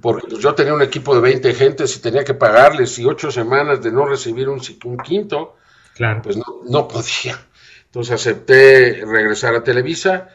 [0.00, 3.30] porque pues, yo tenía un equipo de 20 gentes y tenía que pagarles y ocho
[3.30, 5.56] semanas de no recibir un, un quinto,
[5.94, 6.22] claro.
[6.22, 7.38] pues no, no podía.
[7.86, 10.28] Entonces acepté regresar a Televisa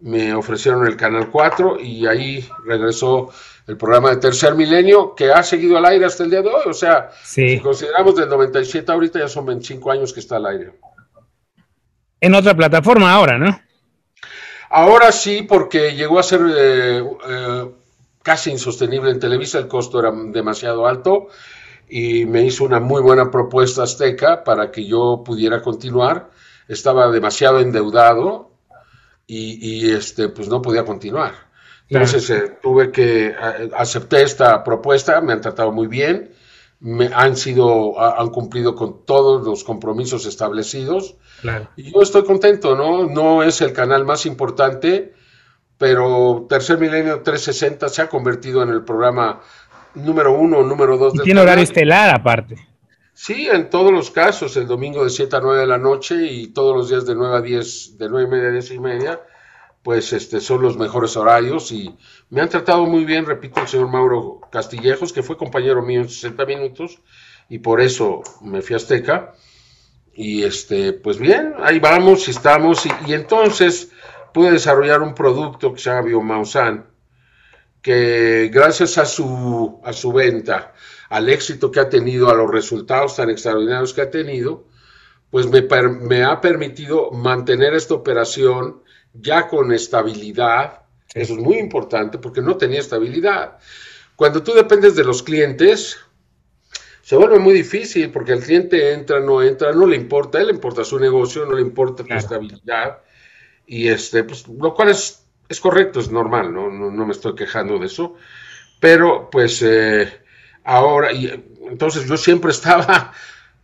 [0.00, 3.30] me ofrecieron el Canal 4 y ahí regresó
[3.66, 6.62] el programa de Tercer Milenio que ha seguido al aire hasta el día de hoy.
[6.66, 10.72] O sea, si consideramos del 97 ahorita ya son 25 años que está al aire.
[12.20, 13.58] en otra plataforma ahora, ¿no?
[14.70, 17.70] Ahora sí, porque llegó a ser eh, eh,
[18.22, 21.28] casi insostenible en Televisa, el costo era demasiado alto
[21.88, 26.30] y me hizo una muy buena propuesta Azteca para que yo pudiera continuar.
[26.66, 28.53] Estaba demasiado endeudado
[29.26, 31.32] y, este, pues no podía continuar.
[31.88, 33.34] Entonces eh, tuve que
[33.76, 36.30] acepté esta propuesta, me han tratado muy bien,
[36.80, 41.16] me han sido, han cumplido con todos los compromisos establecidos.
[41.76, 43.06] Y yo estoy contento, ¿no?
[43.06, 45.14] No es el canal más importante,
[45.78, 49.40] pero Tercer Milenio 360 se ha convertido en el programa
[49.94, 51.14] número uno, número dos.
[51.14, 52.56] Y tiene horario estelar aparte.
[53.14, 56.48] Sí, en todos los casos, el domingo de 7 a 9 de la noche y
[56.48, 59.20] todos los días de 9 a 10, de 9 y media a 10 y media,
[59.84, 61.96] pues este, son los mejores horarios y
[62.30, 66.08] me han tratado muy bien, repito, el señor Mauro Castillejos, que fue compañero mío en
[66.08, 67.00] 60 minutos
[67.48, 69.34] y por eso me fui a Azteca.
[70.12, 73.92] Y este, pues bien, ahí vamos estamos y, y entonces
[74.32, 76.86] pude desarrollar un producto que se llama Biomausan,
[77.80, 80.72] que gracias a su, a su venta,
[81.08, 84.66] al éxito que ha tenido, a los resultados tan extraordinarios que ha tenido,
[85.30, 85.62] pues me,
[86.00, 90.82] me ha permitido mantener esta operación ya con estabilidad.
[91.12, 93.58] Eso es muy importante porque no tenía estabilidad.
[94.16, 95.98] Cuando tú dependes de los clientes,
[97.02, 100.52] se vuelve muy difícil porque el cliente entra, no entra, no le importa, él le
[100.52, 102.98] importa su negocio, no le importa tu estabilidad.
[103.66, 106.70] Y este, pues, lo cual es es correcto, es normal, ¿no?
[106.70, 108.14] No, me estoy quejando de eso,
[108.80, 110.23] pero pues eh,
[110.64, 113.12] ahora, y entonces yo siempre estaba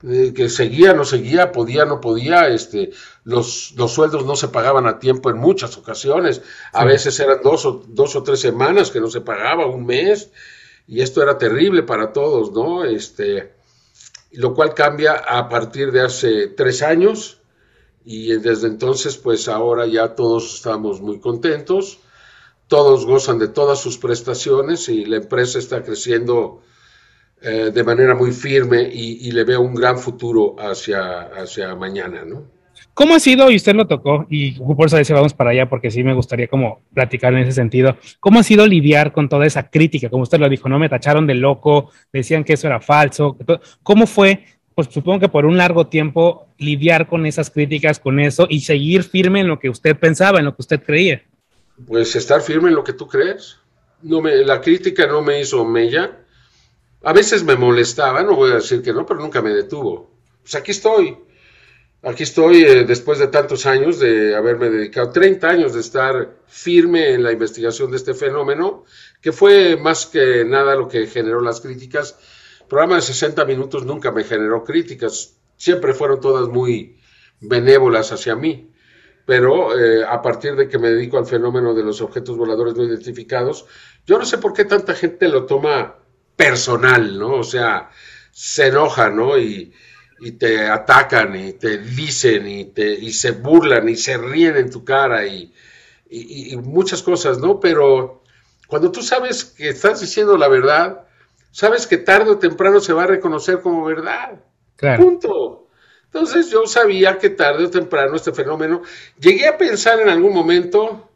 [0.03, 2.91] eh, que seguía, no seguía, podía, no podía, este,
[3.25, 6.41] los, los sueldos no se pagaban a tiempo en muchas ocasiones,
[6.73, 10.31] a veces eran dos o, dos o tres semanas que no se pagaba, un mes,
[10.87, 12.85] y esto era terrible para todos, ¿no?
[12.85, 13.53] Este,
[14.33, 17.41] lo cual cambia a partir de hace tres años,
[18.05, 21.99] y desde entonces pues ahora ya todos estamos muy contentos,
[22.69, 26.63] todos gozan de todas sus prestaciones y la empresa está creciendo
[27.43, 32.45] eh, de manera muy firme y, le veo un gran futuro hacia, hacia mañana, ¿no?
[32.95, 35.91] ¿Cómo ha sido, y usted lo tocó, y por eso decía vamos para allá, porque
[35.91, 39.71] sí me gustaría como platicar en ese sentido, ¿cómo ha sido lidiar con toda esa
[39.71, 40.11] crítica?
[40.11, 43.37] Como usted lo dijo, no me tacharon de loco, decían que eso era falso.
[43.83, 48.47] ¿Cómo fue pues supongo que por un largo tiempo lidiar con esas críticas, con eso
[48.49, 51.23] y seguir firme en lo que usted pensaba, en lo que usted creía.
[51.87, 53.59] Pues estar firme en lo que tú crees.
[54.03, 56.19] No me, la crítica no me hizo mella.
[57.03, 60.11] A veces me molestaba, no voy a decir que no, pero nunca me detuvo.
[60.43, 61.17] Pues aquí estoy.
[62.03, 67.13] Aquí estoy eh, después de tantos años de haberme dedicado, 30 años de estar firme
[67.13, 68.85] en la investigación de este fenómeno,
[69.21, 72.17] que fue más que nada lo que generó las críticas
[72.71, 77.01] programa de 60 minutos nunca me generó críticas, siempre fueron todas muy
[77.41, 78.71] benévolas hacia mí,
[79.27, 82.85] pero eh, a partir de que me dedico al fenómeno de los objetos voladores no
[82.85, 83.67] identificados,
[84.07, 85.97] yo no sé por qué tanta gente lo toma
[86.37, 87.35] personal, ¿no?
[87.35, 87.91] O sea,
[88.31, 89.39] se enoja, ¿no?
[89.39, 89.73] Y,
[90.39, 94.85] te atacan y te dicen y, te, y se burlan y se ríen en tu
[94.85, 95.51] cara y,
[96.11, 97.59] y muchas cosas, ¿no?
[97.59, 98.23] Pero
[98.67, 101.07] cuando tú sabes que estás diciendo la verdad,
[101.51, 104.41] sabes que tarde o temprano se va a reconocer como verdad.
[104.97, 105.69] Punto.
[106.05, 108.83] Entonces yo sabía que tarde o temprano este fenómeno,
[109.19, 111.11] llegué a pensar en algún momento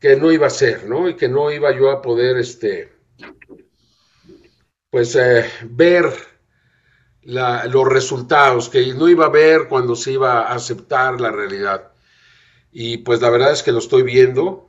[0.00, 1.08] que no iba a ser, ¿no?
[1.08, 2.92] Y que no iba yo a poder, este,
[4.90, 6.12] pues, eh, ver
[7.22, 11.92] los resultados, que no iba a ver cuando se iba a aceptar la realidad.
[12.70, 14.66] Y pues la verdad es que lo estoy viendo,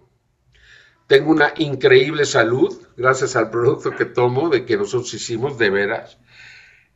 [1.08, 6.18] tengo una increíble salud gracias al producto que tomo, de que nosotros hicimos de veras.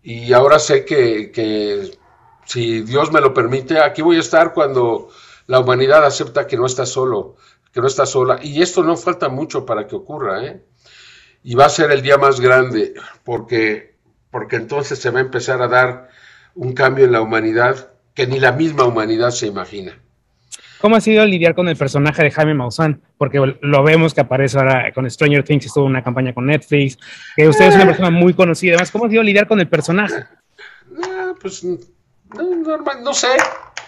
[0.02, 1.98] Y ahora sé que,
[2.46, 5.10] si Dios me lo permite, aquí voy a estar cuando
[5.48, 7.36] la humanidad acepta que no está solo,
[7.72, 8.40] que no está sola.
[8.42, 10.66] Y esto no falta mucho para que ocurra, ¿eh?
[11.44, 13.96] Y va a ser el día más grande, porque,
[14.30, 16.10] porque entonces se va a empezar a dar
[16.54, 19.98] un cambio en la humanidad que ni la misma humanidad se imagina.
[20.82, 23.02] ¿Cómo ha sido lidiar con el personaje de Jaime Maussan?
[23.18, 26.98] Porque lo vemos que aparece ahora con Stranger Things, estuvo una campaña con Netflix,
[27.36, 28.74] que usted es una persona muy conocida.
[28.74, 30.26] Además, ¿cómo ha sido lidiar con el personaje?
[31.04, 33.28] Ah, pues, normal, no sé.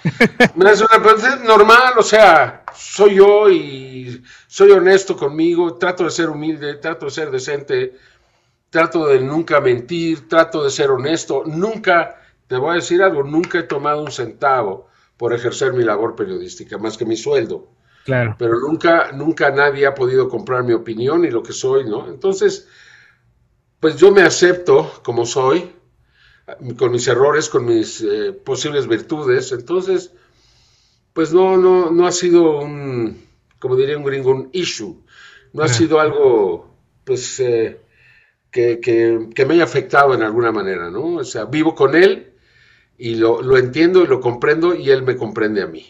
[0.71, 6.75] es una normal, o sea, soy yo y soy honesto conmigo, trato de ser humilde,
[6.75, 7.93] trato de ser decente,
[8.69, 11.43] trato de nunca mentir, trato de ser honesto.
[11.45, 16.15] Nunca, te voy a decir algo, nunca he tomado un centavo por ejercer mi labor
[16.15, 17.69] periodística, más que mi sueldo.
[18.03, 18.35] Claro.
[18.37, 22.07] Pero nunca, nunca nadie ha podido comprar mi opinión y lo que soy, ¿no?
[22.07, 22.67] Entonces,
[23.79, 25.73] pues yo me acepto como soy,
[26.77, 29.51] con mis errores, con mis eh, posibles virtudes.
[29.51, 30.11] Entonces,
[31.13, 33.21] pues no, no, no ha sido un,
[33.59, 35.01] como diría un gringo, un issue.
[35.53, 37.79] No ha sido algo, pues, eh,
[38.49, 41.15] que, que, me haya afectado en alguna manera, ¿no?
[41.15, 42.33] O sea, vivo con él
[42.97, 45.85] y lo, lo entiendo y lo comprendo y él me comprende a mí.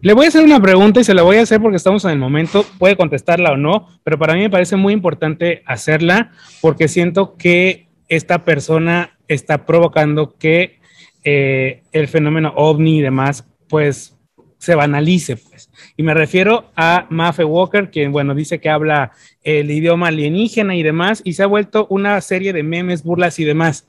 [0.00, 2.10] Le voy a hacer una pregunta y se la voy a hacer porque estamos en
[2.10, 6.88] el momento, puede contestarla o no, pero para mí me parece muy importante hacerla porque
[6.88, 10.80] siento que esta persona está provocando que
[11.24, 14.16] eh, el fenómeno ovni y demás, pues
[14.58, 15.70] se banalice, pues.
[15.96, 20.82] Y me refiero a Maffe Walker, quien, bueno, dice que habla el idioma alienígena y
[20.82, 23.86] demás, y se ha vuelto una serie de memes, burlas y demás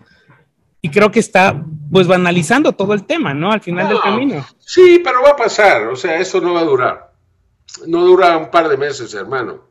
[0.86, 3.54] y creo que está pues banalizando todo el tema, ¿no?
[3.54, 4.46] Al final del camino.
[4.60, 7.14] Sí, pero va a pasar, o sea, eso no va a durar.
[7.88, 9.62] No dura un par de meses, hermano.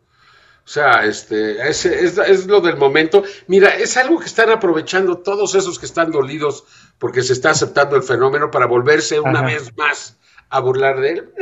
[0.64, 3.24] O sea, este, es, es, lo del momento.
[3.48, 6.64] Mira, es algo que están aprovechando todos esos que están dolidos
[6.98, 11.32] porque se está aceptando el fenómeno para volverse una vez más a burlar de él.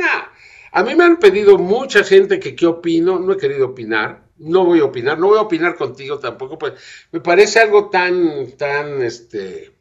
[0.71, 4.65] A mí me han pedido mucha gente que qué opino, no he querido opinar no
[4.65, 6.73] voy a opinar, no voy a opinar contigo tampoco, pues
[7.11, 9.71] me parece algo tan, tan, este,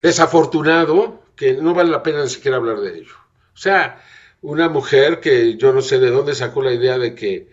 [0.00, 3.14] desafortunado que no vale la pena ni siquiera hablar de ello.
[3.52, 4.02] O sea,
[4.42, 7.50] una mujer que yo no sé de dónde sacó la idea de que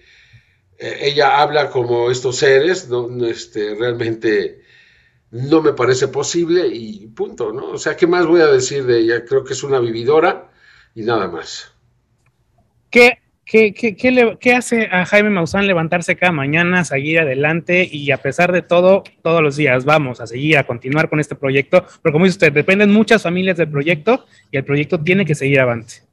[0.78, 4.62] eh, ella habla como estos seres, no, este, realmente
[5.32, 7.72] no me parece posible y punto, ¿no?
[7.72, 9.26] O sea, ¿qué más voy a decir de ella?
[9.26, 10.52] Creo que es una vividora
[10.96, 11.74] y nada más.
[12.90, 18.52] ¿Qué ¿Qué, qué, hace a Jaime Maussan levantarse cada mañana, seguir adelante y a pesar
[18.52, 21.86] de todo, todos los días vamos a seguir, a continuar con este proyecto?
[22.02, 25.62] Pero como dice usted, dependen muchas familias del proyecto y el proyecto tiene que seguir
[25.62, 26.04] avante.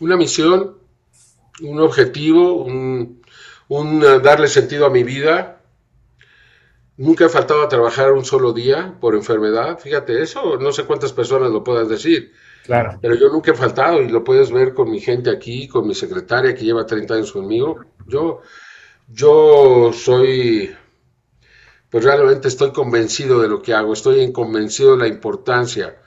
[0.00, 0.78] Una misión,
[1.60, 3.21] un objetivo, un,
[3.80, 5.60] un uh, darle sentido a mi vida.
[6.96, 9.78] Nunca he faltado a trabajar un solo día por enfermedad.
[9.78, 12.32] Fíjate, eso no sé cuántas personas lo puedan decir
[12.64, 12.98] Claro.
[13.00, 15.94] Pero yo nunca he faltado y lo puedes ver con mi gente aquí, con mi
[15.94, 17.84] secretaria que lleva 30 años conmigo.
[18.06, 18.40] Yo,
[19.08, 20.74] yo soy,
[21.90, 26.00] pues realmente estoy convencido de lo que hago, estoy convencido de la importancia,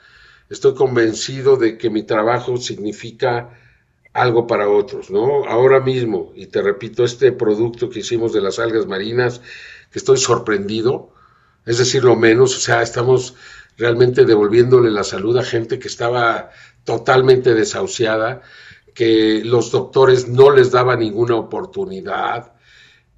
[0.48, 3.50] estoy convencido de que mi trabajo significa
[4.16, 5.44] algo para otros, ¿no?
[5.44, 9.40] Ahora mismo, y te repito, este producto que hicimos de las algas marinas,
[9.90, 11.12] que estoy sorprendido,
[11.66, 13.34] es decir, lo menos, o sea, estamos
[13.76, 16.50] realmente devolviéndole la salud a gente que estaba
[16.84, 18.42] totalmente desahuciada,
[18.94, 22.54] que los doctores no les daban ninguna oportunidad.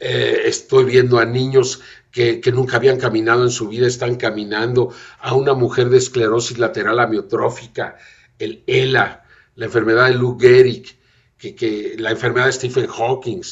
[0.01, 1.81] Eh, estoy viendo a niños
[2.11, 6.99] que, nunca habían caminado en su vida, están caminando, a una mujer de esclerosis lateral
[6.99, 7.97] amiotrófica,
[8.41, 9.25] el ELA,
[9.59, 10.97] la enfermedad de Lou Gehrig,
[11.37, 13.43] que, que la enfermedad de Stephen Hawking,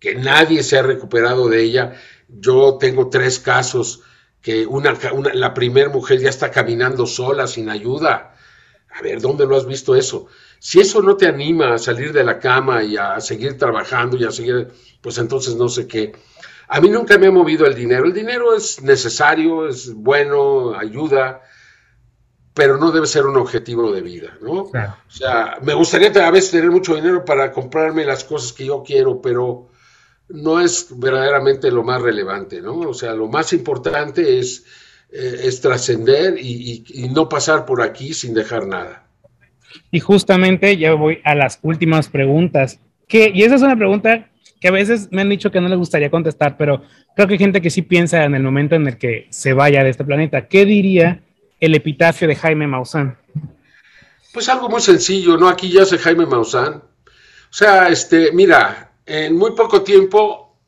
[0.00, 1.94] que nadie se ha recuperado de ella.
[2.28, 4.02] Yo tengo tres casos
[4.42, 4.98] que una,
[5.34, 8.34] la primera mujer ya está caminando sola, sin ayuda.
[8.90, 10.26] A ver, ¿dónde lo has visto eso?
[10.58, 14.24] Si eso no te anima a salir de la cama y a seguir trabajando y
[14.24, 14.66] a seguir,
[15.00, 16.12] pues entonces no sé qué.
[16.66, 18.04] A mí nunca me ha movido el dinero.
[18.04, 21.42] El dinero es necesario, es bueno, ayuda,
[22.56, 24.62] pero no debe ser un objetivo de vida, ¿no?
[24.62, 24.72] O
[25.08, 29.20] sea, me gustaría a veces tener mucho dinero para comprarme las cosas que yo quiero,
[29.20, 29.68] pero
[30.30, 32.78] no es verdaderamente lo más relevante, ¿no?
[32.80, 34.64] O sea, lo más importante es,
[35.12, 36.82] eh, es trascender y,
[37.14, 39.06] no pasar por aquí sin dejar nada.
[39.90, 42.80] Y justamente ya voy a las últimas preguntas.
[43.06, 44.30] Que, y esa es una pregunta
[44.62, 46.80] que a veces me han dicho que no les gustaría contestar, pero
[47.14, 49.84] creo que hay gente que sí piensa en el momento en el que se vaya
[49.84, 50.48] de este planeta.
[50.48, 51.22] ¿Qué diría
[51.60, 53.18] el epitafio de Jaime Maussan?
[54.32, 55.48] Pues algo muy sencillo, ¿no?
[55.48, 56.74] Aquí ya hace Jaime Maussan.
[56.74, 60.58] O sea, este, mira, en muy poco tiempo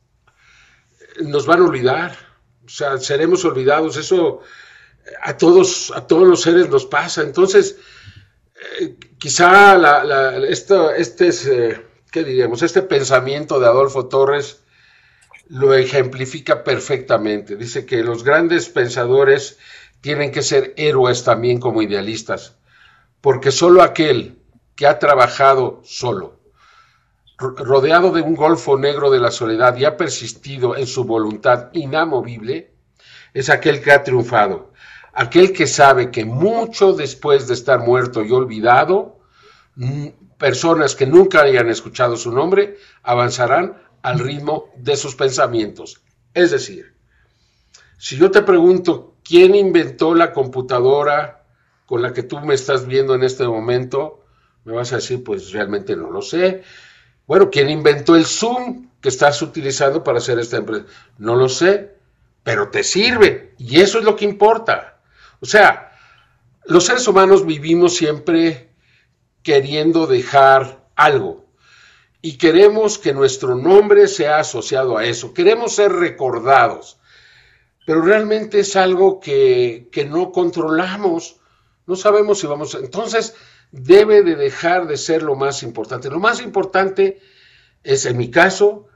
[1.21, 2.17] nos van a olvidar,
[2.65, 4.43] o sea, seremos olvidados, eso
[5.23, 7.77] a todos, a todos los seres nos pasa, entonces
[8.81, 9.77] eh, quizá
[10.49, 12.63] esto, este es, eh, ¿qué diríamos?
[12.63, 14.63] Este pensamiento de Adolfo Torres
[15.49, 19.59] lo ejemplifica perfectamente, dice que los grandes pensadores
[20.01, 22.57] tienen que ser héroes también como idealistas,
[23.21, 24.39] porque solo aquel
[24.77, 26.39] que ha trabajado solo,
[27.39, 32.75] rodeado de un golfo negro de la soledad y ha persistido en su voluntad inamovible,
[33.35, 34.73] es aquel que ha triunfado,
[35.13, 39.21] aquel que sabe que mucho después de estar muerto y olvidado,
[39.77, 46.01] mm, personas que nunca hayan escuchado su nombre avanzarán al ritmo de sus pensamientos.
[46.35, 46.95] Es decir,
[47.99, 51.45] si yo te pregunto quién inventó la computadora
[51.85, 54.25] con la que tú me estás viendo en este momento,
[54.65, 56.63] me vas a decir, pues realmente no lo sé.
[57.27, 60.87] Bueno, ¿quién inventó el Zoom que estás utilizando para hacer esta empresa?
[61.19, 61.95] No lo sé,
[62.43, 64.99] pero te sirve y eso es lo que importa.
[65.41, 65.93] O sea,
[66.65, 68.71] los seres humanos vivimos siempre
[69.43, 71.45] queriendo dejar algo.
[72.23, 75.35] Y queremos que nuestro nombre sea asociado a eso.
[75.35, 76.98] Queremos ser recordados.
[77.89, 81.41] Pero realmente es algo que, que no controlamos.
[81.87, 82.75] No sabemos si vamos.
[82.75, 83.35] Entonces,
[83.71, 86.11] debe de dejar de ser lo más importante.
[86.11, 87.19] Lo más importante
[87.83, 88.89] es, en mi caso,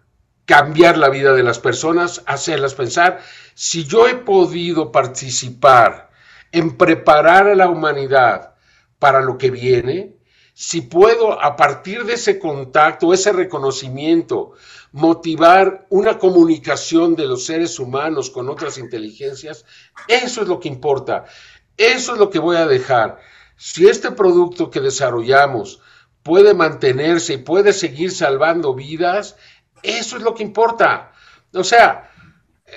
[0.45, 3.23] cambiar la vida de las personas, hacerlas pensar.
[3.55, 6.11] Si yo he podido participar
[6.51, 8.57] en preparar a la humanidad
[8.99, 10.19] para lo que viene,
[10.55, 14.53] si puedo a partir de ese contacto, ese reconocimiento,
[14.93, 19.65] motivar una comunicación de los seres humanos con otras inteligencias,
[20.07, 21.25] eso es lo que importa,
[21.77, 23.19] eso es lo que voy a dejar.
[23.57, 25.81] Si este producto que desarrollamos
[26.23, 29.37] puede mantenerse y puede seguir salvando vidas,
[29.83, 31.13] eso es lo que importa.
[31.55, 32.11] O sea,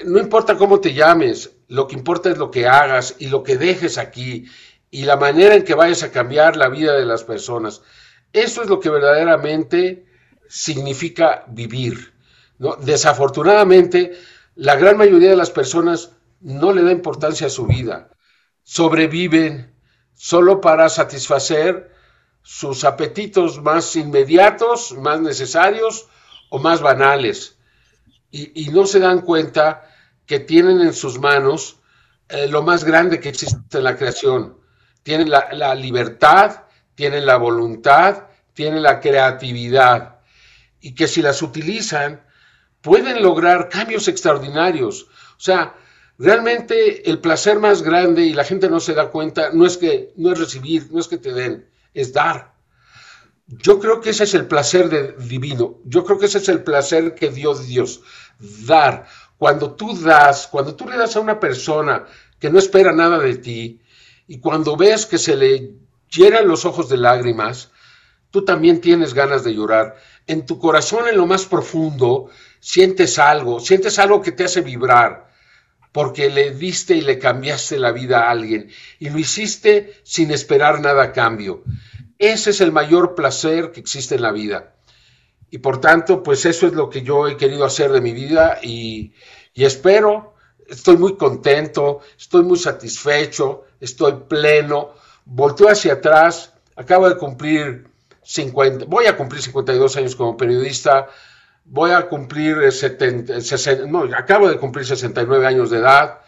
[0.06, 3.58] no importa cómo te llames, lo que importa es lo que hagas y lo que
[3.58, 4.46] dejes aquí
[4.92, 7.82] y la manera en que vayas a cambiar la vida de las personas.
[8.32, 10.06] Eso es lo que verdaderamente
[10.48, 12.14] significa vivir.
[12.82, 14.14] Desafortunadamente,
[14.56, 18.10] la gran mayoría de las personas no le da importancia a su vida.
[18.64, 19.76] Sobreviven
[20.14, 21.92] solo para satisfacer
[22.42, 26.08] sus apetitos más inmediatos, más necesarios
[26.50, 27.58] o más banales.
[28.32, 29.84] Y, no se dan cuenta
[30.26, 31.80] que tienen en sus manos
[32.28, 34.58] eh, lo más grande que existe en la creación.
[35.06, 36.64] Tienen la, libertad,
[36.96, 38.24] tienen la voluntad,
[38.56, 40.16] tienen la creatividad.
[40.82, 42.26] Y que si las utilizan,
[42.82, 45.04] pueden lograr cambios extraordinarios.
[45.04, 45.76] O sea,
[46.18, 50.12] realmente el placer más grande y la gente no se da cuenta no es que
[50.16, 52.56] no es recibir, no es que te den, es dar.
[53.46, 55.82] Yo creo que ese es el placer de, divino.
[55.86, 58.02] Yo creo que ese es el placer que dio Dios,
[58.40, 59.06] dar.
[59.38, 62.08] Cuando tú das, cuando tú le das a una persona
[62.40, 63.82] que no espera nada de ti
[64.28, 65.74] y cuando ves que se le
[66.10, 67.72] llenan los ojos de lágrimas,
[68.32, 69.96] tú también tienes ganas de llorar.
[70.28, 75.32] En tu corazón, en lo más profundo, sientes algo, sientes algo que te hace vibrar,
[75.92, 78.70] porque le diste y le cambiaste la vida a alguien
[79.00, 81.64] y lo hiciste sin esperar nada a cambio.
[82.18, 84.76] Ese es el mayor placer que existe en la vida.
[85.50, 88.60] Y por tanto, pues eso es lo que yo he querido hacer de mi vida
[88.62, 89.14] y,
[89.54, 90.35] espero,
[90.68, 94.92] estoy muy contento, estoy muy satisfecho, estoy pleno,
[95.26, 97.88] volteo hacia atrás, acabo de cumplir
[98.24, 101.08] 50, voy a cumplir 52 años como periodista,
[101.66, 106.20] voy a cumplir 70, 60, no, acabo de cumplir 69 años de edad,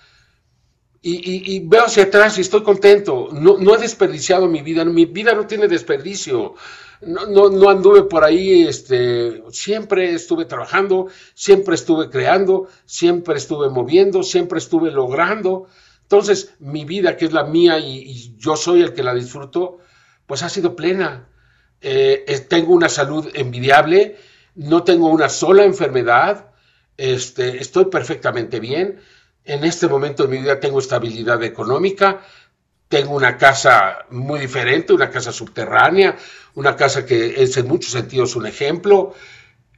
[1.01, 3.29] y, veo hacia atrás y estoy contento.
[3.31, 6.55] No, no, he desperdiciado mi vida, mi vida no tiene desperdicio.
[7.01, 14.23] No, no, anduve por ahí, este, siempre estuve trabajando, siempre estuve creando, siempre estuve moviendo,
[14.23, 15.67] siempre estuve logrando.
[16.01, 19.79] Entonces, mi vida, que es la mía y, yo soy el que la disfruto,
[20.25, 21.27] pues ha sido plena.
[21.81, 24.17] Eh, tengo una salud envidiable,
[24.55, 26.51] no tengo una sola enfermedad,
[26.97, 28.99] este, estoy perfectamente bien
[29.47, 32.21] en este momento de mi vida tengo estabilidad económica,
[32.87, 36.15] tengo una casa muy diferente, una casa subterránea,
[36.55, 39.13] una casa que es en muchos sentidos un ejemplo.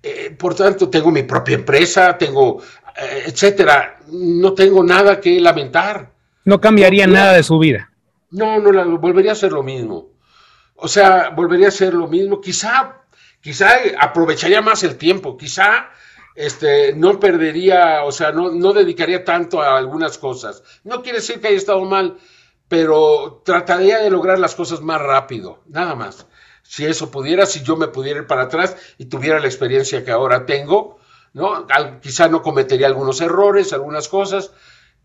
[0.01, 2.62] Eh, por tanto, tengo mi propia empresa, tengo,
[2.97, 3.99] eh, etcétera.
[4.12, 6.12] No tengo nada que lamentar.
[6.45, 7.91] No cambiaría nada de su vida.
[8.32, 10.10] No, no, volvería a ser lo mismo.
[10.76, 12.39] O sea, volvería a ser lo mismo.
[12.39, 13.01] Quizá,
[13.41, 15.36] quizá aprovecharía más el tiempo.
[15.36, 15.89] Quizá
[16.36, 20.64] este, no perdería, o sea, no, no dedicaría tanto a algunas cosas.
[20.86, 22.18] No quiere decir que haya estado mal,
[22.70, 26.28] pero trataría de lograr las cosas más rápido, nada más.
[26.63, 30.11] Si eso pudiera, si yo me pudiera ir para atrás y tuviera la experiencia que
[30.11, 30.99] ahora tengo,
[31.34, 31.65] ¿no?
[31.99, 34.51] quizá no cometería algunos errores, algunas cosas,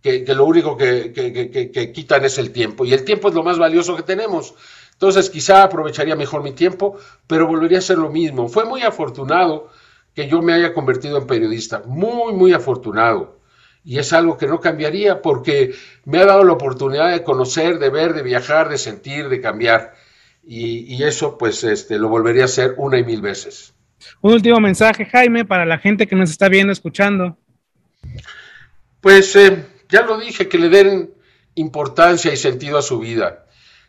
[0.02, 2.84] que, lo único que, que, quitan es el tiempo.
[2.84, 4.54] Y el tiempo es lo más valioso que tenemos.
[4.92, 8.48] Entonces quizá aprovecharía mejor mi tiempo, pero volvería a ser lo mismo.
[8.48, 9.70] Fue muy afortunado
[10.14, 11.82] que yo me haya convertido en periodista.
[11.86, 13.38] Muy, muy afortunado.
[13.84, 15.74] Y es algo que no cambiaría porque
[16.04, 19.94] me ha dado la oportunidad de conocer, de ver, de viajar, de sentir, de cambiar.
[20.46, 23.74] Y, eso pues este, lo volvería a hacer una y mil veces.
[24.20, 27.38] Un último mensaje, Jaime, para la gente que nos está viendo, escuchando.
[29.00, 31.14] Pues eh, ya lo dije, que le den
[31.54, 33.46] importancia y sentido a su vida,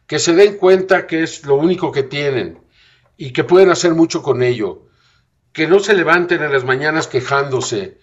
[0.08, 2.60] que se den cuenta que es lo único que tienen
[3.18, 4.86] y que pueden hacer mucho con ello
[5.56, 7.98] que no se levanten en las mañanas quejándose,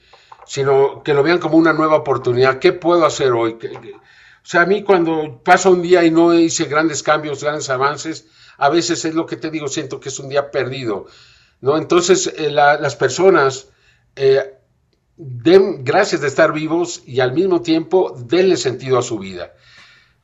[0.47, 2.59] sino que lo vean como una nueva oportunidad.
[2.59, 3.53] ¿Qué puedo hacer hoy?
[3.55, 8.27] O sea, a mí cuando pasa un día y no hice grandes cambios, grandes avances,
[8.59, 11.07] a veces es lo que te digo, siento que es un día perdido.
[11.61, 11.77] ¿no?
[11.77, 13.69] Entonces, eh, las personas
[14.17, 14.59] eh,
[15.17, 19.53] den gracias de estar vivos y al mismo tiempo denle sentido a su vida.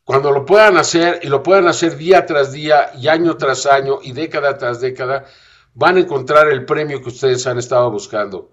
[0.04, 3.98] Cuando lo puedan hacer y lo puedan hacer día tras día y año tras año
[4.02, 5.26] y década tras década,
[5.74, 8.50] van a encontrar el premio que ustedes han estado buscando.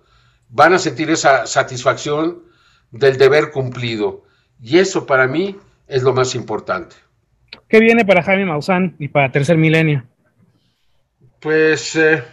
[0.50, 2.43] Van a sentir esa satisfacción
[2.91, 4.24] del deber cumplido.
[4.62, 6.96] Y eso para mí es lo más importante.
[7.68, 10.04] ¿Qué viene para Jaime Maussan y para Tercer Milenio?
[11.39, 12.24] Pues eh,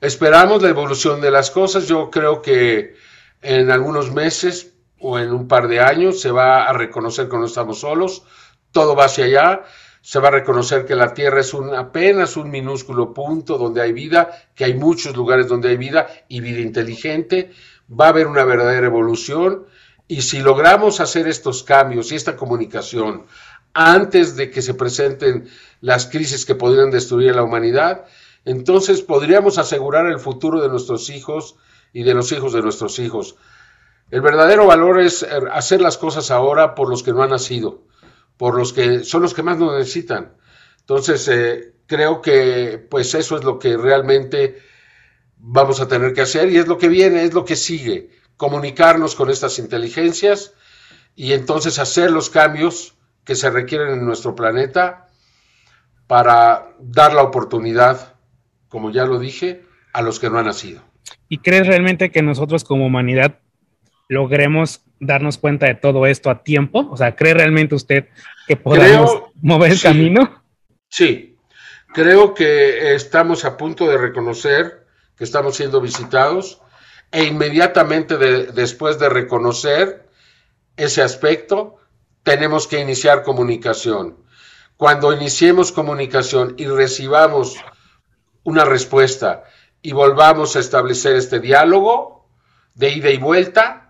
[0.00, 1.88] esperamos la evolución de las cosas.
[1.88, 2.94] Yo creo que
[3.42, 7.46] en algunos meses o en un par de años se va a reconocer que no
[7.46, 8.22] estamos solos,
[8.70, 9.62] todo va hacia allá,
[10.02, 14.30] se va a reconocer que la Tierra es apenas un minúsculo punto donde hay vida,
[14.54, 17.52] que hay muchos lugares donde hay vida y vida inteligente,
[17.88, 19.66] va a haber una verdadera evolución.
[20.08, 23.26] Y si logramos hacer estos cambios y esta comunicación
[23.74, 25.48] antes de que se presenten
[25.80, 28.06] las crisis que podrían destruir a la humanidad,
[28.44, 31.56] entonces podríamos asegurar el futuro de nuestros hijos
[31.92, 33.36] y de los hijos de nuestros hijos.
[34.10, 37.82] El verdadero valor es hacer las cosas ahora por los que no han nacido,
[38.40, 40.32] por los que son los que más nos necesitan.
[40.78, 44.56] Entonces, eh, creo que pues eso es lo que realmente
[45.36, 49.14] vamos a tener que hacer y es lo que viene, es lo que sigue, comunicarnos
[49.14, 50.54] con estas inteligencias
[51.14, 55.08] y entonces hacer los cambios que se requieren en nuestro planeta
[56.06, 58.14] para dar la oportunidad,
[58.70, 60.80] como ya lo dije, a los que no han nacido.
[61.28, 63.38] ¿Y crees realmente que nosotros como humanidad
[64.08, 66.88] logremos darnos cuenta de todo esto a tiempo?
[66.90, 68.08] O sea, ¿cree realmente usted
[68.46, 70.44] que podemos mover el camino?
[70.88, 71.36] Sí,
[71.92, 74.86] creo que estamos a punto de reconocer
[75.16, 76.60] que estamos siendo visitados
[77.10, 80.08] e inmediatamente después de reconocer
[80.76, 81.76] ese aspecto,
[82.22, 84.16] tenemos que iniciar comunicación.
[84.76, 87.56] Cuando iniciemos comunicación y recibamos
[88.44, 89.44] una respuesta
[89.82, 92.28] y volvamos a establecer este diálogo
[92.74, 93.89] de ida y vuelta,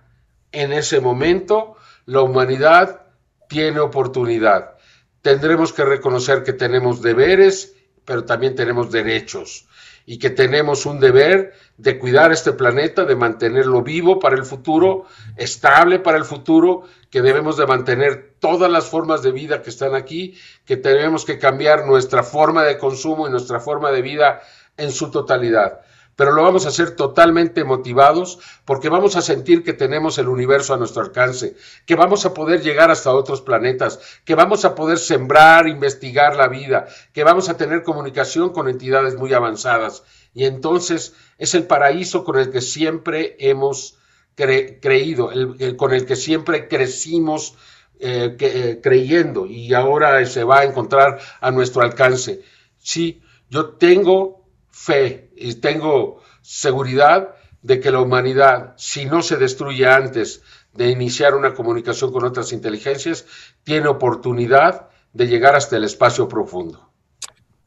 [0.52, 1.76] en ese momento
[2.06, 3.02] la humanidad
[3.48, 4.76] tiene oportunidad.
[5.22, 7.74] Tendremos que reconocer que tenemos deberes,
[8.04, 9.66] pero también tenemos derechos
[10.06, 15.04] y que tenemos un deber de cuidar este planeta, de mantenerlo vivo para el futuro,
[15.36, 19.94] estable para el futuro, que debemos de mantener todas las formas de vida que están
[19.94, 24.40] aquí, que tenemos que cambiar nuestra forma de consumo y nuestra forma de vida
[24.76, 25.80] en su totalidad
[26.20, 30.74] pero lo vamos a hacer totalmente motivados porque vamos a sentir que tenemos el universo
[30.74, 31.56] a nuestro alcance,
[31.86, 36.46] que vamos a poder llegar hasta otros planetas, que vamos a poder sembrar, investigar la
[36.46, 40.02] vida, que vamos a tener comunicación con entidades muy avanzadas.
[40.34, 43.96] Y entonces es el paraíso con el que siempre hemos
[44.34, 45.30] creído,
[45.78, 47.54] con el que siempre crecimos
[47.98, 52.42] eh, eh, creyendo y ahora se va a encontrar a nuestro alcance.
[52.76, 59.86] Sí, yo tengo fe y tengo seguridad de que la humanidad, si no se destruye
[59.86, 63.26] antes de iniciar una comunicación con otras inteligencias,
[63.64, 66.90] tiene oportunidad de llegar hasta el espacio profundo.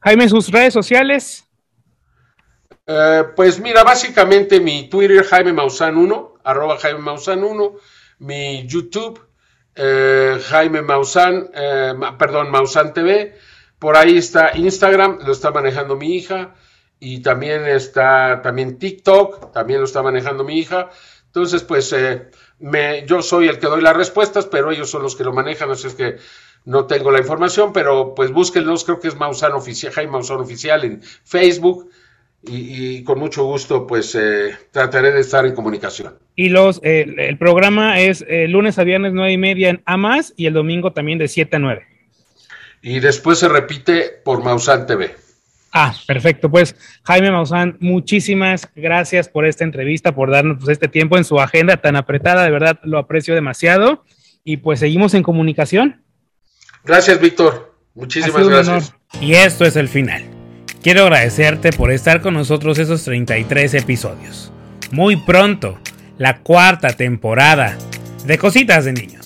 [0.00, 1.44] Jaime, sus redes sociales.
[2.86, 7.72] Eh, pues mira, básicamente mi Twitter, Jaime Maussan 1, arroba Jaime Maussan 1,
[8.18, 9.20] mi YouTube,
[9.74, 13.34] eh, Jaime Maussan, eh, perdón, Maussan TV,
[13.78, 16.54] por ahí está Instagram, lo está manejando mi hija,
[17.04, 20.88] y también está también TikTok, también lo está manejando mi hija.
[21.26, 22.30] Entonces, pues eh,
[22.60, 25.70] me, yo soy el que doy las respuestas, pero ellos son los que lo manejan,
[25.70, 26.16] así es que
[26.64, 30.82] no tengo la información, pero pues búsquenlos, creo que es Mausan Oficial, Jaime Mausan Oficial
[30.84, 31.90] en Facebook.
[32.46, 36.18] Y, con mucho gusto, pues eh, trataré de estar en comunicación.
[36.36, 40.44] Y los, el programa es eh, lunes a viernes nueve y media en AMAS y
[40.44, 41.86] el domingo también de 7 a 9.
[42.82, 45.23] Y después se repite por Mausan TV.
[45.76, 46.48] Ah, perfecto.
[46.48, 51.40] Pues Jaime Maussan, muchísimas gracias por esta entrevista, por darnos pues, este tiempo en su
[51.40, 52.44] agenda tan apretada.
[52.44, 54.04] De verdad, lo aprecio demasiado.
[54.44, 56.04] Y pues seguimos en comunicación.
[56.84, 57.74] Gracias, Víctor.
[57.92, 58.94] Muchísimas gracias.
[59.20, 60.22] Y esto es el final.
[60.80, 64.52] Quiero agradecerte por estar con nosotros esos 33 episodios.
[64.92, 65.80] Muy pronto,
[66.18, 67.76] la cuarta temporada
[68.26, 69.23] de Cositas de Niños.